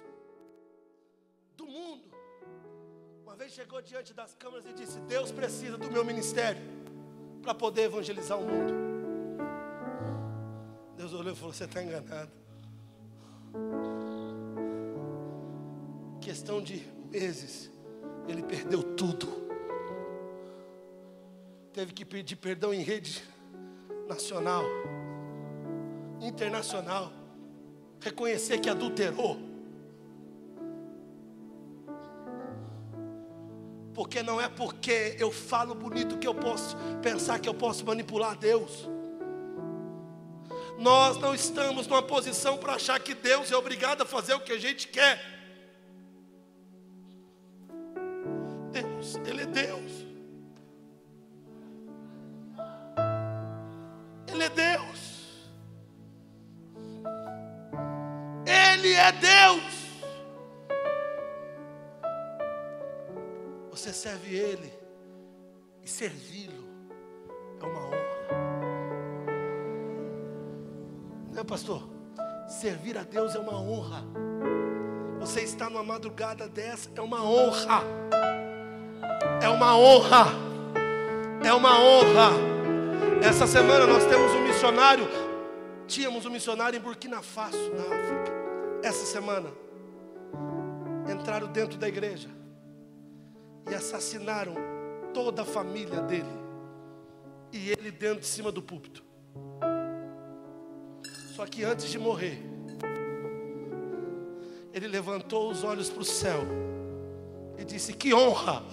[1.56, 2.10] do mundo,
[3.24, 6.62] uma vez chegou diante das câmeras e disse: Deus precisa do meu ministério
[7.42, 8.74] para poder evangelizar o mundo.
[10.98, 12.32] Deus olhou e falou: Você está enganado.
[16.20, 16.80] Questão de
[17.12, 17.72] meses,
[18.28, 19.49] ele perdeu tudo
[21.80, 23.24] teve que pedir perdão em rede
[24.06, 24.66] nacional,
[26.20, 27.10] internacional,
[28.02, 29.40] reconhecer que adulterou.
[33.94, 38.38] Porque não é porque eu falo bonito que eu posso pensar que eu posso manipular
[38.38, 38.90] Deus.
[40.78, 44.52] Nós não estamos numa posição para achar que Deus é obrigado a fazer o que
[44.52, 45.39] a gente quer.
[64.36, 64.72] Ele
[65.84, 66.68] e servi-lo
[67.62, 68.10] é uma honra.
[71.32, 71.90] Não é, pastor?
[72.48, 74.04] Servir a Deus é uma honra.
[75.20, 77.84] Você está numa madrugada dessa é uma honra.
[79.42, 80.26] É uma honra.
[81.46, 82.32] É uma honra.
[83.24, 85.08] Essa semana nós temos um missionário,
[85.88, 88.32] tínhamos um missionário em Burkina Faso, na África.
[88.84, 89.50] Essa semana
[91.12, 92.39] entraram dentro da igreja
[93.70, 94.56] e assassinaram
[95.14, 96.40] toda a família dele.
[97.52, 99.04] E ele dentro de cima do púlpito.
[101.36, 102.44] Só que antes de morrer,
[104.74, 106.42] ele levantou os olhos para o céu
[107.58, 108.64] e disse: Que honra!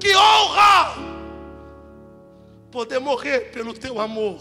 [0.00, 0.96] Que honra!
[2.70, 4.38] Poder morrer pelo teu amor.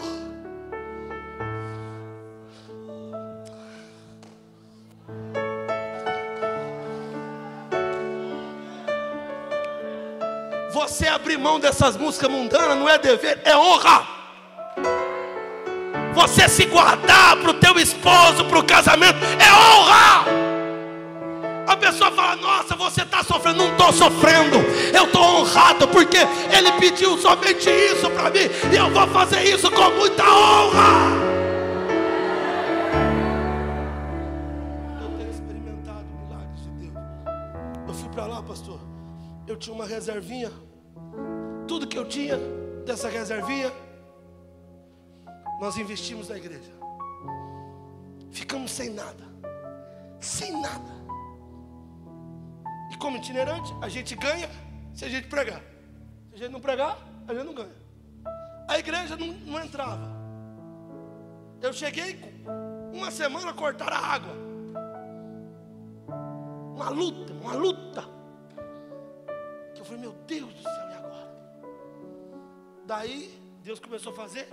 [11.28, 14.08] Abrir mão dessas músicas mundanas não é dever, é honra.
[16.14, 20.26] Você se guardar para o teu esposo, para o casamento, é honra.
[21.68, 23.58] A pessoa fala: Nossa, você está sofrendo.
[23.58, 24.58] Não estou sofrendo.
[24.94, 28.50] Eu estou honrado porque Ele pediu somente isso para mim.
[28.72, 31.28] E eu vou fazer isso com muita honra.
[35.02, 36.94] Eu tenho experimentado milagres de Deus.
[37.86, 38.80] Eu fui para lá, pastor.
[39.46, 40.67] Eu tinha uma reservinha.
[42.08, 42.38] Tinha
[42.86, 43.72] dessa reservinha,
[45.60, 46.72] nós investimos na igreja.
[48.32, 49.26] Ficamos sem nada.
[50.20, 50.98] Sem nada.
[52.92, 54.50] E como itinerante, a gente ganha
[54.94, 55.62] se a gente pregar.
[56.30, 56.98] Se a gente não pregar,
[57.28, 57.76] a gente não ganha.
[58.68, 60.16] A igreja não, não entrava.
[61.62, 62.20] Eu cheguei
[62.94, 64.34] uma semana cortar a água.
[66.76, 68.04] Uma luta, uma luta.
[69.74, 70.97] Que eu falei, meu Deus do céu?
[72.88, 74.48] Daí, Deus começou a fazer.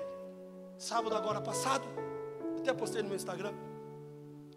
[0.76, 1.84] Sábado agora passado,
[2.58, 3.54] até postei no meu Instagram.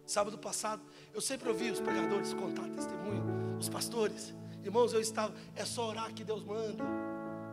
[0.04, 0.82] Sábado passado,
[1.14, 4.34] eu sempre ouvi os pregadores contar testemunho os pastores.
[4.64, 6.84] Irmãos, eu estava, é só orar que Deus manda,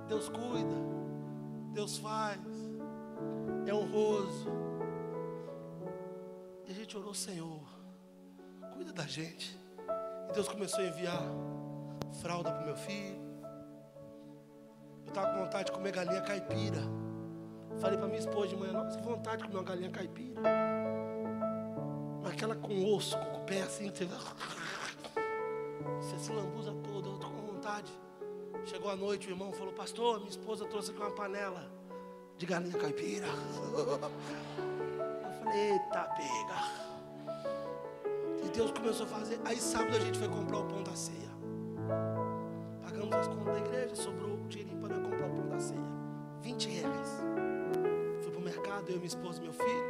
[0.08, 0.74] Deus cuida,
[1.74, 2.40] Deus faz,
[3.66, 4.48] é honroso.
[6.66, 7.62] E a gente orou, Senhor,
[8.72, 9.58] cuida da gente.
[10.30, 11.22] E Deus começou a enviar
[12.22, 13.23] fralda para o meu filho.
[15.04, 16.82] Eu estava com vontade de comer galinha caipira.
[17.78, 20.40] Falei para minha esposa de manhã, nossa, que vontade de comer uma galinha caipira.
[22.22, 24.06] Mas aquela com osso, com o pé assim, você,
[26.00, 27.92] você se lambuza todo, eu tô com vontade.
[28.64, 31.70] Chegou a noite, o irmão falou, pastor, minha esposa trouxe aqui uma panela
[32.38, 33.26] de galinha caipira.
[33.26, 33.98] Eu
[35.44, 36.94] falei, eita pega.
[38.44, 39.40] E Deus começou a fazer.
[39.44, 41.30] Aí sábado a gente foi comprar o pão da ceia.
[42.82, 44.33] Pagamos as contas da igreja, sobrou
[45.54, 45.80] da ceia.
[46.42, 47.08] 20 reais.
[48.22, 49.84] Fui para o mercado, eu, minha esposa e meu filho.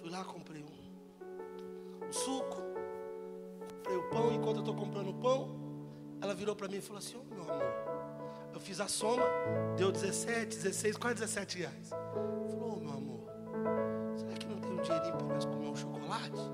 [0.00, 2.62] Fui lá, comprei um, um suco.
[3.76, 4.32] Comprei o pão.
[4.32, 5.48] Enquanto eu estou comprando o pão,
[6.20, 7.94] ela virou para mim e falou assim: oh, meu amor.
[8.52, 9.24] Eu fiz a soma,
[9.76, 11.88] deu 17, 16, quase 17 reais.
[11.90, 13.24] Falou, oh, meu amor,
[14.16, 16.53] será que não tem um dinheirinho para nós comer um chocolate?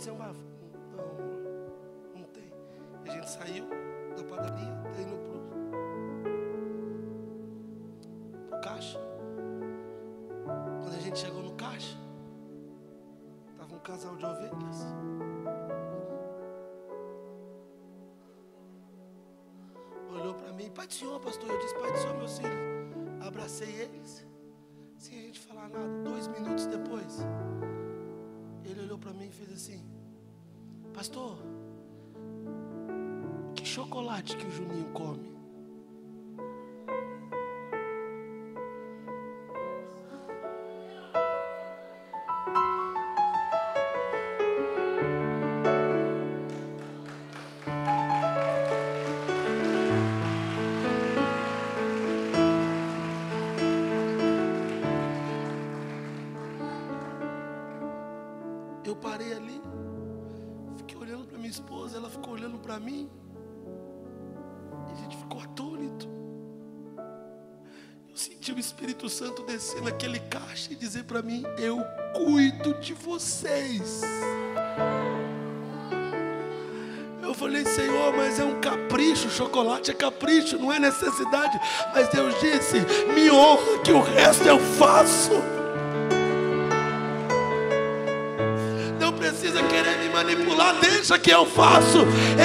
[0.00, 0.28] Ser uma.
[0.28, 0.36] Não,
[2.14, 2.52] não tem.
[3.04, 3.66] A gente saiu
[4.16, 5.40] da padaria, tá indo pro,
[8.48, 9.00] pro caixa.
[10.82, 11.98] Quando a gente chegou no caixa,
[13.50, 14.86] estava um casal de ovelhas.
[20.12, 21.50] Olhou para mim, Pai do Senhor, pastor.
[21.50, 23.26] Eu disse, Pai do Senhor, meus filhos.
[23.26, 24.24] Abracei eles,
[24.96, 26.02] sem a gente falar nada.
[26.04, 27.18] Dois minutos depois,
[29.28, 29.84] mim e fez assim:
[30.92, 31.38] Pastor,
[33.54, 35.37] que chocolate que o Juninho come?
[68.88, 71.84] Espírito Santo descer naquele caixa e dizer para mim: Eu
[72.14, 74.00] cuido de vocês.
[77.22, 81.60] Eu falei, Senhor, mas é um capricho, chocolate é capricho, não é necessidade.
[81.92, 82.78] Mas Deus disse:
[83.12, 85.32] Me honra, que o resto eu faço.
[88.98, 91.98] Não precisa querer me manipular, deixa que eu faço.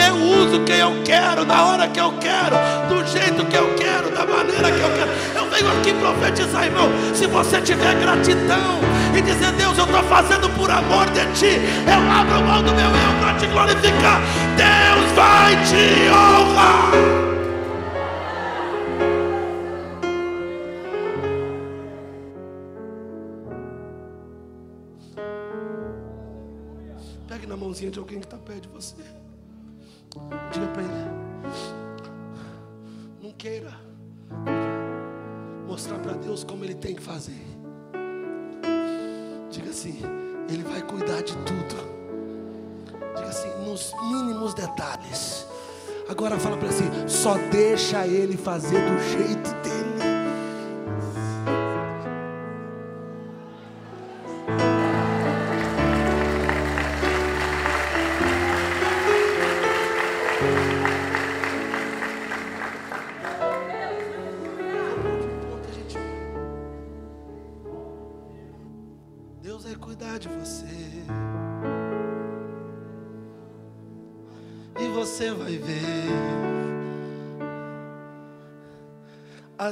[0.06, 2.58] Eu uso quem eu quero, na hora que eu quero,
[2.90, 5.33] do jeito que eu quero, da maneira que eu quero.
[5.54, 6.90] Venho aqui profetizar, irmão.
[7.14, 8.80] Se você tiver gratidão
[9.16, 12.90] e dizer, Deus, eu estou fazendo por amor de ti, eu abro mão do meu
[12.90, 14.20] eu para te glorificar.
[14.58, 16.92] Deus vai te honrar.
[27.28, 28.96] Pegue na mãozinha de alguém que está perto de você.
[36.34, 37.40] Deus como Ele tem que fazer.
[39.52, 40.02] Diga assim:
[40.50, 41.76] Ele vai cuidar de tudo.
[43.16, 45.46] Diga assim: nos mínimos detalhes.
[46.10, 49.73] Agora fala para ele assim: só deixa Ele fazer do jeito dele.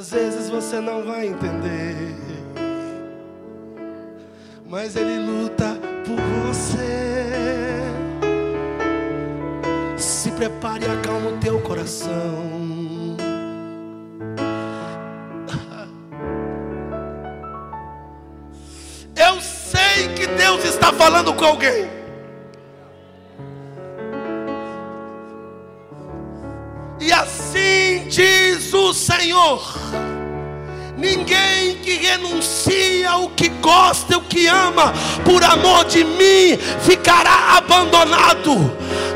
[0.01, 2.15] Às vezes você não vai entender.
[4.67, 7.83] Mas Ele luta por você.
[9.99, 12.09] Se prepare e acalma o teu coração.
[19.15, 22.00] Eu sei que Deus está falando com alguém.
[31.01, 34.93] Ninguém que renuncia o que gosta, o que ama,
[35.25, 38.71] por amor de mim, ficará abandonado.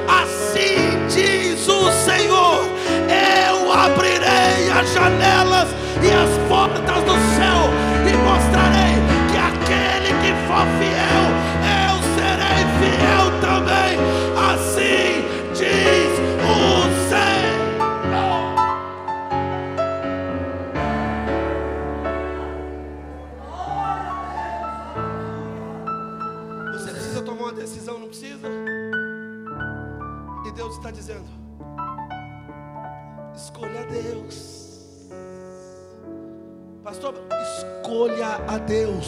[0.08, 2.66] Assim diz o Senhor:
[3.08, 5.70] eu abrirei as janelas
[6.02, 7.70] e as portas do céu
[8.04, 8.96] e mostrarei
[9.30, 11.26] que aquele que for fiel,
[11.86, 14.05] eu serei fiel também.
[36.96, 37.16] Pastor,
[37.58, 39.06] escolha a Deus.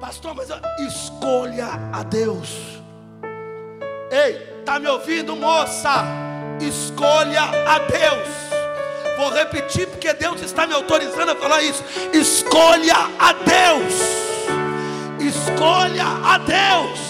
[0.00, 0.48] Pastor, mas
[0.86, 2.48] escolha a Deus.
[4.08, 6.04] Ei, tá me ouvindo, moça?
[6.60, 8.28] Escolha a Deus.
[9.18, 11.82] Vou repetir porque Deus está me autorizando a falar isso.
[12.12, 13.94] Escolha a Deus.
[15.18, 17.00] Escolha a Deus.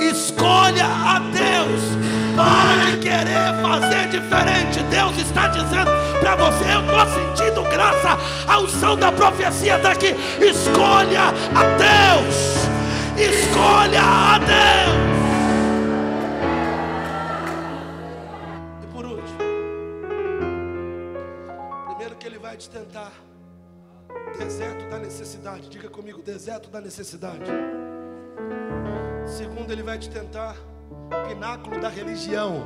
[0.00, 2.05] Escolha a Deus.
[2.36, 4.82] Para de querer fazer diferente.
[4.90, 8.18] Deus está dizendo para você: eu estou sentindo graça.
[8.46, 10.14] A unção da profecia está aqui.
[10.38, 12.66] Escolha a Deus.
[13.18, 15.16] Escolha a Deus.
[18.82, 19.38] E por último,
[21.88, 23.12] primeiro que ele vai te tentar.
[24.38, 25.70] Deserto da necessidade.
[25.70, 27.50] Diga comigo, deserto da necessidade.
[29.26, 30.54] Segundo, ele vai te tentar
[31.28, 32.62] pináculo da religião.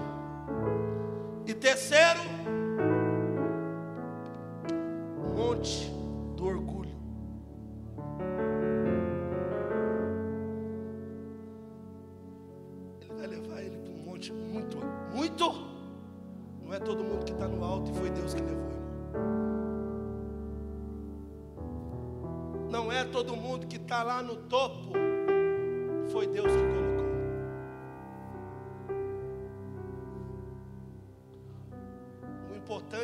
[1.47, 2.20] E terceiro,
[5.41, 5.91] monte
[6.36, 6.97] do orgulho.
[13.01, 14.78] Ele vai levar ele para um monte muito,
[15.14, 15.53] muito.
[16.62, 18.70] Não é todo mundo que está no alto e foi Deus que levou.
[22.70, 24.80] Não é todo mundo que está lá no topo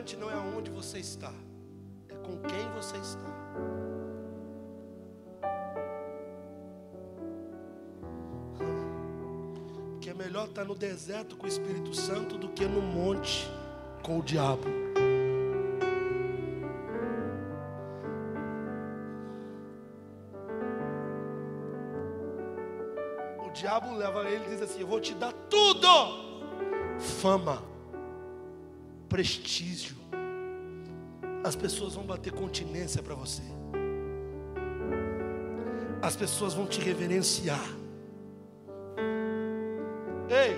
[0.06, 1.32] importante não é aonde você está,
[2.08, 3.26] é com quem você está.
[9.90, 13.50] Porque é melhor estar no deserto com o Espírito Santo do que no monte
[14.02, 14.68] com o diabo.
[23.44, 25.88] O diabo leva ele e diz assim: Eu vou te dar tudo:
[27.00, 27.62] fama,
[29.08, 29.96] prestígio.
[31.44, 33.42] As pessoas vão bater continência para você,
[36.02, 37.64] as pessoas vão te reverenciar.
[40.28, 40.56] Ei,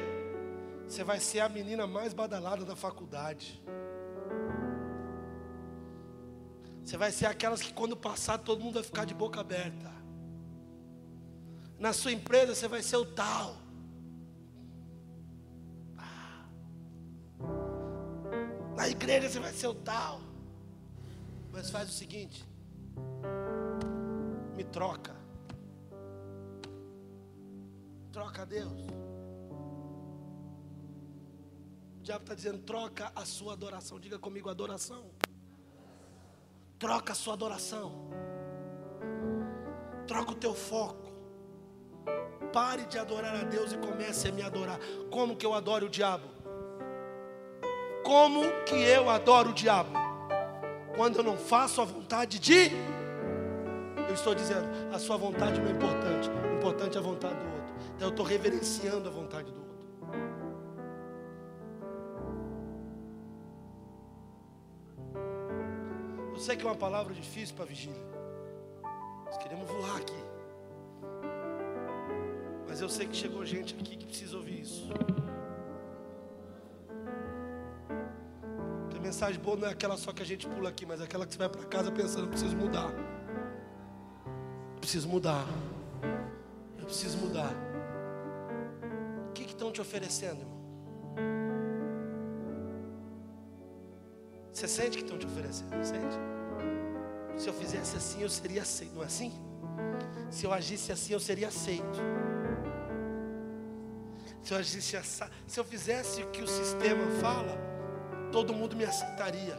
[0.86, 3.62] você vai ser a menina mais badalada da faculdade.
[6.82, 9.92] Você vai ser aquelas que quando passar todo mundo vai ficar de boca aberta.
[11.78, 13.56] Na sua empresa você vai ser o tal.
[19.08, 20.20] Igreja você vai ser o tal.
[21.50, 22.46] Mas faz o seguinte:
[24.54, 25.16] me troca.
[28.12, 28.82] Troca a Deus.
[31.96, 33.98] O diabo está dizendo: troca a sua adoração.
[33.98, 35.06] Diga comigo: adoração.
[36.78, 38.10] Troca a sua adoração.
[40.06, 41.08] Troca o teu foco.
[42.52, 44.78] Pare de adorar a Deus e comece a me adorar.
[45.10, 46.37] Como que eu adoro o diabo?
[48.08, 49.90] Como que eu adoro o diabo?
[50.96, 52.70] Quando eu não faço a vontade de.
[54.08, 56.30] Eu estou dizendo, a sua vontade não é importante.
[56.30, 57.74] O importante é a vontade do outro.
[57.94, 59.68] Então eu estou reverenciando a vontade do outro.
[66.32, 68.08] Eu sei que é uma palavra difícil para vigília.
[69.26, 70.24] Nós queremos voar aqui.
[72.66, 74.88] Mas eu sei que chegou gente aqui que precisa ouvir isso.
[79.18, 81.32] Mensagem boa não é aquela só que a gente pula aqui, mas é aquela que
[81.32, 82.88] você vai para casa pensando, eu preciso mudar.
[84.74, 85.44] Eu preciso mudar.
[86.78, 87.52] Eu preciso mudar.
[89.28, 90.58] O que estão te oferecendo, irmão?
[94.52, 95.84] Você sente que estão te oferecendo?
[95.84, 96.16] Sente?
[97.36, 98.94] Se eu fizesse assim, eu seria aceito.
[98.94, 99.32] Não é assim?
[100.30, 101.98] Se eu agisse assim, eu seria aceito.
[104.44, 107.67] Se eu agisse assim, se eu fizesse o que o sistema fala,
[108.30, 109.58] todo mundo me aceitaria.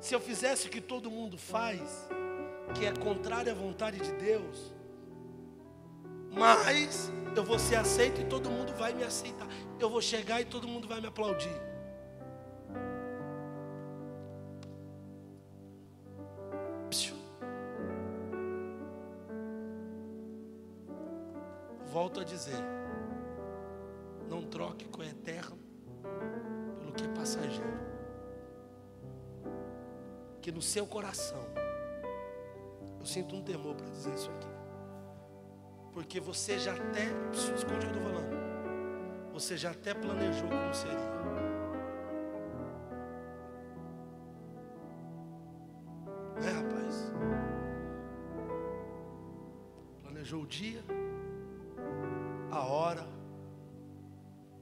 [0.00, 2.08] Se eu fizesse o que todo mundo faz,
[2.74, 4.72] que é contrário à vontade de Deus,
[6.30, 9.48] mas eu vou ser aceito e todo mundo vai me aceitar.
[9.78, 11.74] Eu vou chegar e todo mundo vai me aplaudir.
[21.94, 22.73] Volto a dizer:
[30.54, 31.44] no seu coração,
[33.00, 34.48] eu sinto um temor para dizer isso aqui.
[35.92, 38.34] Porque você já até, escute o que eu estou falando.
[39.32, 41.14] Você já até planejou como seria.
[46.36, 47.12] É, rapaz.
[50.02, 50.82] planejou o dia,
[52.50, 53.06] a hora,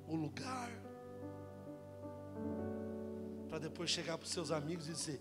[0.08, 0.70] o lugar,
[3.48, 5.20] para depois chegar para os seus amigos e dizer: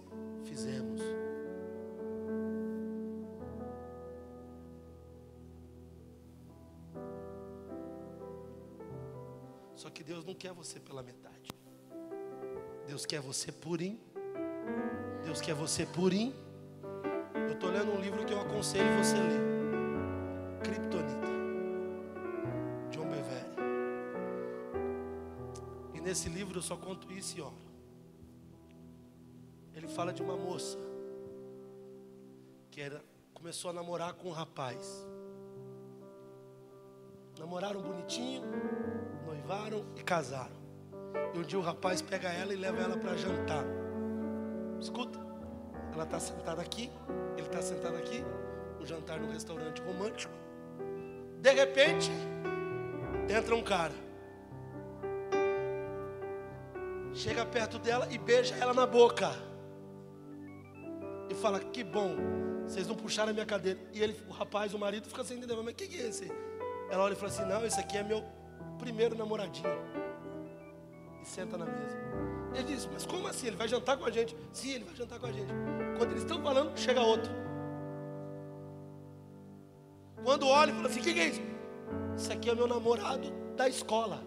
[10.42, 11.52] quer você pela metade.
[12.88, 14.00] Deus quer você purinho.
[15.24, 16.34] Deus quer você purinho.
[17.48, 19.40] Eu estou lendo um livro que eu aconselho você ler.
[20.64, 21.28] Kryptonita.
[22.90, 23.52] John Bevere.
[25.94, 27.54] E nesse livro eu só conto isso e oro.
[29.76, 30.76] Ele fala de uma moça
[32.72, 35.06] que era, começou a namorar com um rapaz.
[37.38, 38.42] Namoraram bonitinho,
[39.32, 40.62] noivaram e casaram.
[41.34, 43.64] E um dia o rapaz pega ela e leva ela para jantar.
[44.80, 45.20] Escuta,
[45.94, 46.92] ela está sentada aqui,
[47.38, 48.24] ele está sentado aqui,
[48.80, 50.34] um jantar num restaurante romântico.
[51.40, 52.12] De repente,
[53.30, 53.94] entra um cara.
[57.14, 59.32] Chega perto dela e beija ela na boca.
[61.30, 62.16] E fala: Que bom,
[62.66, 63.80] vocês não puxaram a minha cadeira.
[63.94, 66.32] E ele, o rapaz, o marido, fica sem entender: Mas o que, que é esse?
[66.90, 68.24] Ela olha e fala assim: Não, esse aqui é meu
[68.82, 69.70] primeiro namoradinho.
[71.22, 71.98] E senta na mesa.
[72.54, 73.48] Ele diz: Mas como assim?
[73.48, 74.36] Ele vai jantar com a gente?
[74.52, 75.54] Sim, ele vai jantar com a gente.
[75.98, 77.32] Quando eles estão falando, chega outro.
[80.24, 81.42] Quando olha e fala assim: O que, é isso?
[82.18, 84.22] Isso aqui é meu namorado da escola.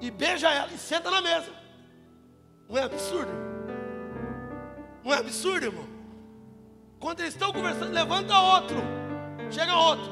[0.00, 1.50] E beija ela e senta na mesa.
[2.68, 3.32] Não é absurdo?
[5.02, 5.86] Não é absurdo, irmão?
[7.00, 8.76] Quando eles estão conversando, levanta outro.
[9.50, 10.10] Chega outro.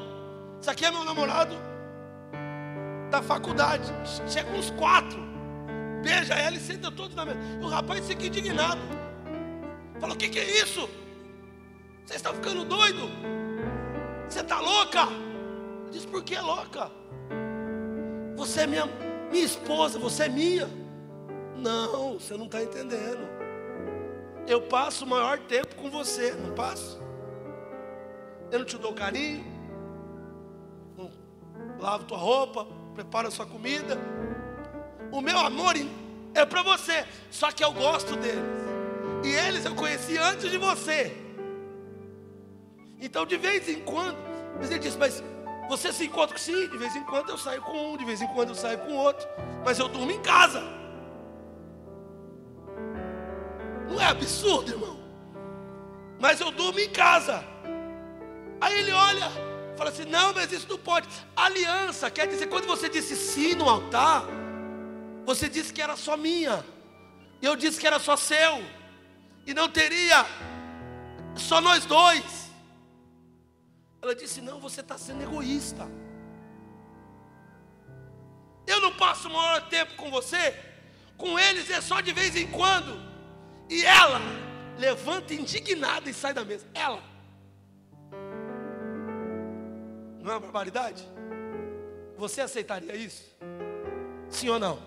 [0.60, 1.73] Isso aqui é meu namorado
[3.14, 3.92] da faculdade.
[4.28, 5.22] Chega uns quatro.
[6.02, 7.38] Beija ela e senta todos na mesa.
[7.62, 8.80] O rapaz fica indignado.
[10.00, 10.88] Fala: O que, que é isso?
[12.04, 13.08] Você está ficando doido?
[14.28, 15.06] Você está louca?
[15.92, 16.90] Diz: Por que louca?
[18.36, 18.86] Você é minha,
[19.30, 20.68] minha esposa, você é minha.
[21.56, 23.26] Não, você não está entendendo.
[24.46, 27.00] Eu passo o maior tempo com você, não passo?
[28.50, 29.42] Eu não te dou carinho,
[30.98, 31.10] não
[31.80, 33.98] lavo tua roupa, preparo a sua comida.
[35.10, 35.74] O meu amor
[36.34, 38.64] é para você, só que eu gosto deles.
[39.24, 41.16] E eles eu conheci antes de você.
[43.00, 44.16] Então, de vez em quando,
[44.60, 45.22] ele disse, mas
[45.68, 48.20] você se encontra com sim, de vez em quando eu saio com um, de vez
[48.22, 49.26] em quando eu saio com outro,
[49.64, 50.62] mas eu durmo em casa.
[53.88, 54.98] Não é absurdo, irmão?
[56.18, 57.44] Mas eu durmo em casa.
[58.60, 59.30] Aí ele olha,
[59.76, 61.08] fala assim: não, mas isso não pode.
[61.36, 64.24] Aliança quer dizer, quando você disse sim no altar,
[65.24, 66.64] você disse que era só minha,
[67.40, 68.64] e eu disse que era só seu,
[69.46, 70.24] e não teria
[71.36, 72.50] só nós dois.
[74.02, 75.88] Ela disse: não, você está sendo egoísta.
[78.66, 80.58] Eu não passo o maior tempo com você,
[81.16, 82.98] com eles é só de vez em quando.
[83.68, 84.20] E ela
[84.78, 86.66] levanta indignada e sai da mesa.
[86.74, 87.13] Ela.
[90.24, 91.06] Não é uma barbaridade?
[92.16, 93.22] Você aceitaria isso?
[94.30, 94.78] Sim ou não?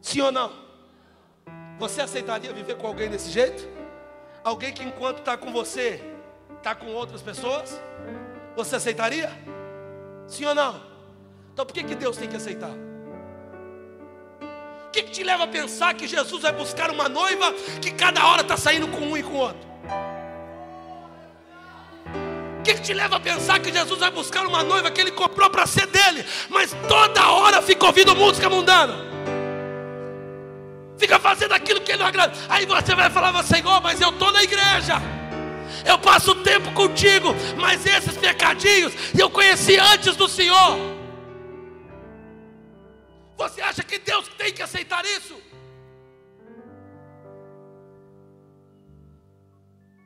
[0.00, 0.52] Sim ou não?
[1.80, 3.68] Você aceitaria viver com alguém desse jeito?
[4.44, 6.00] Alguém que enquanto está com você,
[6.58, 7.80] está com outras pessoas?
[8.54, 9.32] Você aceitaria?
[10.28, 10.80] Sim ou não?
[11.52, 12.70] Então por que, que Deus tem que aceitar?
[14.86, 18.24] O que, que te leva a pensar que Jesus vai buscar uma noiva que cada
[18.24, 19.65] hora está saindo com um e com outro?
[22.66, 25.48] Que, que te leva a pensar que Jesus vai buscar uma noiva que ele comprou
[25.48, 29.06] para ser dele, mas toda hora fica ouvindo música mundana?
[30.98, 32.36] Fica fazendo aquilo que ele não agrada.
[32.48, 34.94] Aí você vai falar, Senhor, mas eu estou na igreja.
[35.84, 40.96] Eu passo tempo contigo, mas esses pecadinhos eu conheci antes do Senhor.
[43.36, 45.36] Você acha que Deus tem que aceitar isso?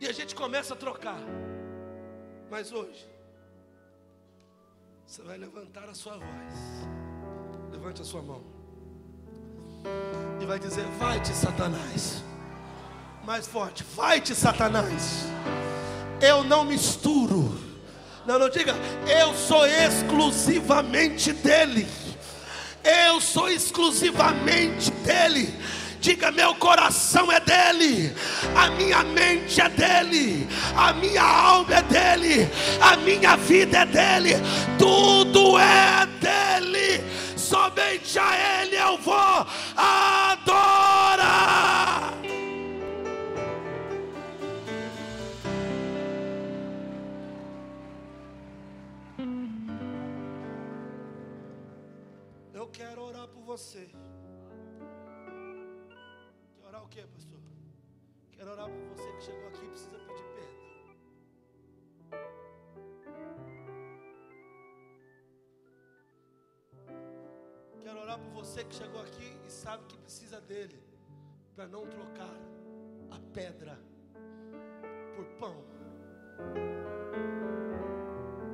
[0.00, 1.20] E a gente começa a trocar.
[2.50, 3.06] Mas hoje,
[5.06, 6.54] você vai levantar a sua voz.
[7.70, 8.42] Levante a sua mão.
[10.40, 12.24] E vai dizer: Vai-te, Satanás.
[13.24, 15.26] Mais forte: Vai-te, Satanás.
[16.20, 17.56] Eu não misturo.
[18.26, 18.74] Não, não diga,
[19.08, 21.86] eu sou exclusivamente dele.
[22.82, 25.54] Eu sou exclusivamente dele.
[26.00, 28.14] Diga: meu coração é dele,
[28.56, 32.48] a minha mente é dele, a minha alma é dele,
[32.80, 34.36] a minha vida é dele,
[34.78, 37.04] tudo é dele.
[37.36, 39.46] Somente a ele eu vou
[39.76, 41.10] adorar.
[52.54, 53.90] Eu quero orar por você.
[58.40, 60.96] Quero orar por você que chegou aqui e precisa pedir perdão.
[67.82, 70.82] Quero orar por você que chegou aqui e sabe que precisa dele
[71.54, 72.34] para não trocar
[73.10, 73.78] a pedra
[75.14, 75.62] por pão.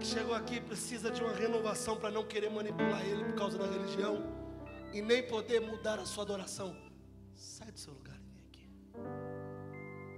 [0.00, 3.56] Que chegou aqui e precisa de uma renovação para não querer manipular ele por causa
[3.56, 4.20] da religião
[4.92, 6.85] e nem poder mudar a sua adoração.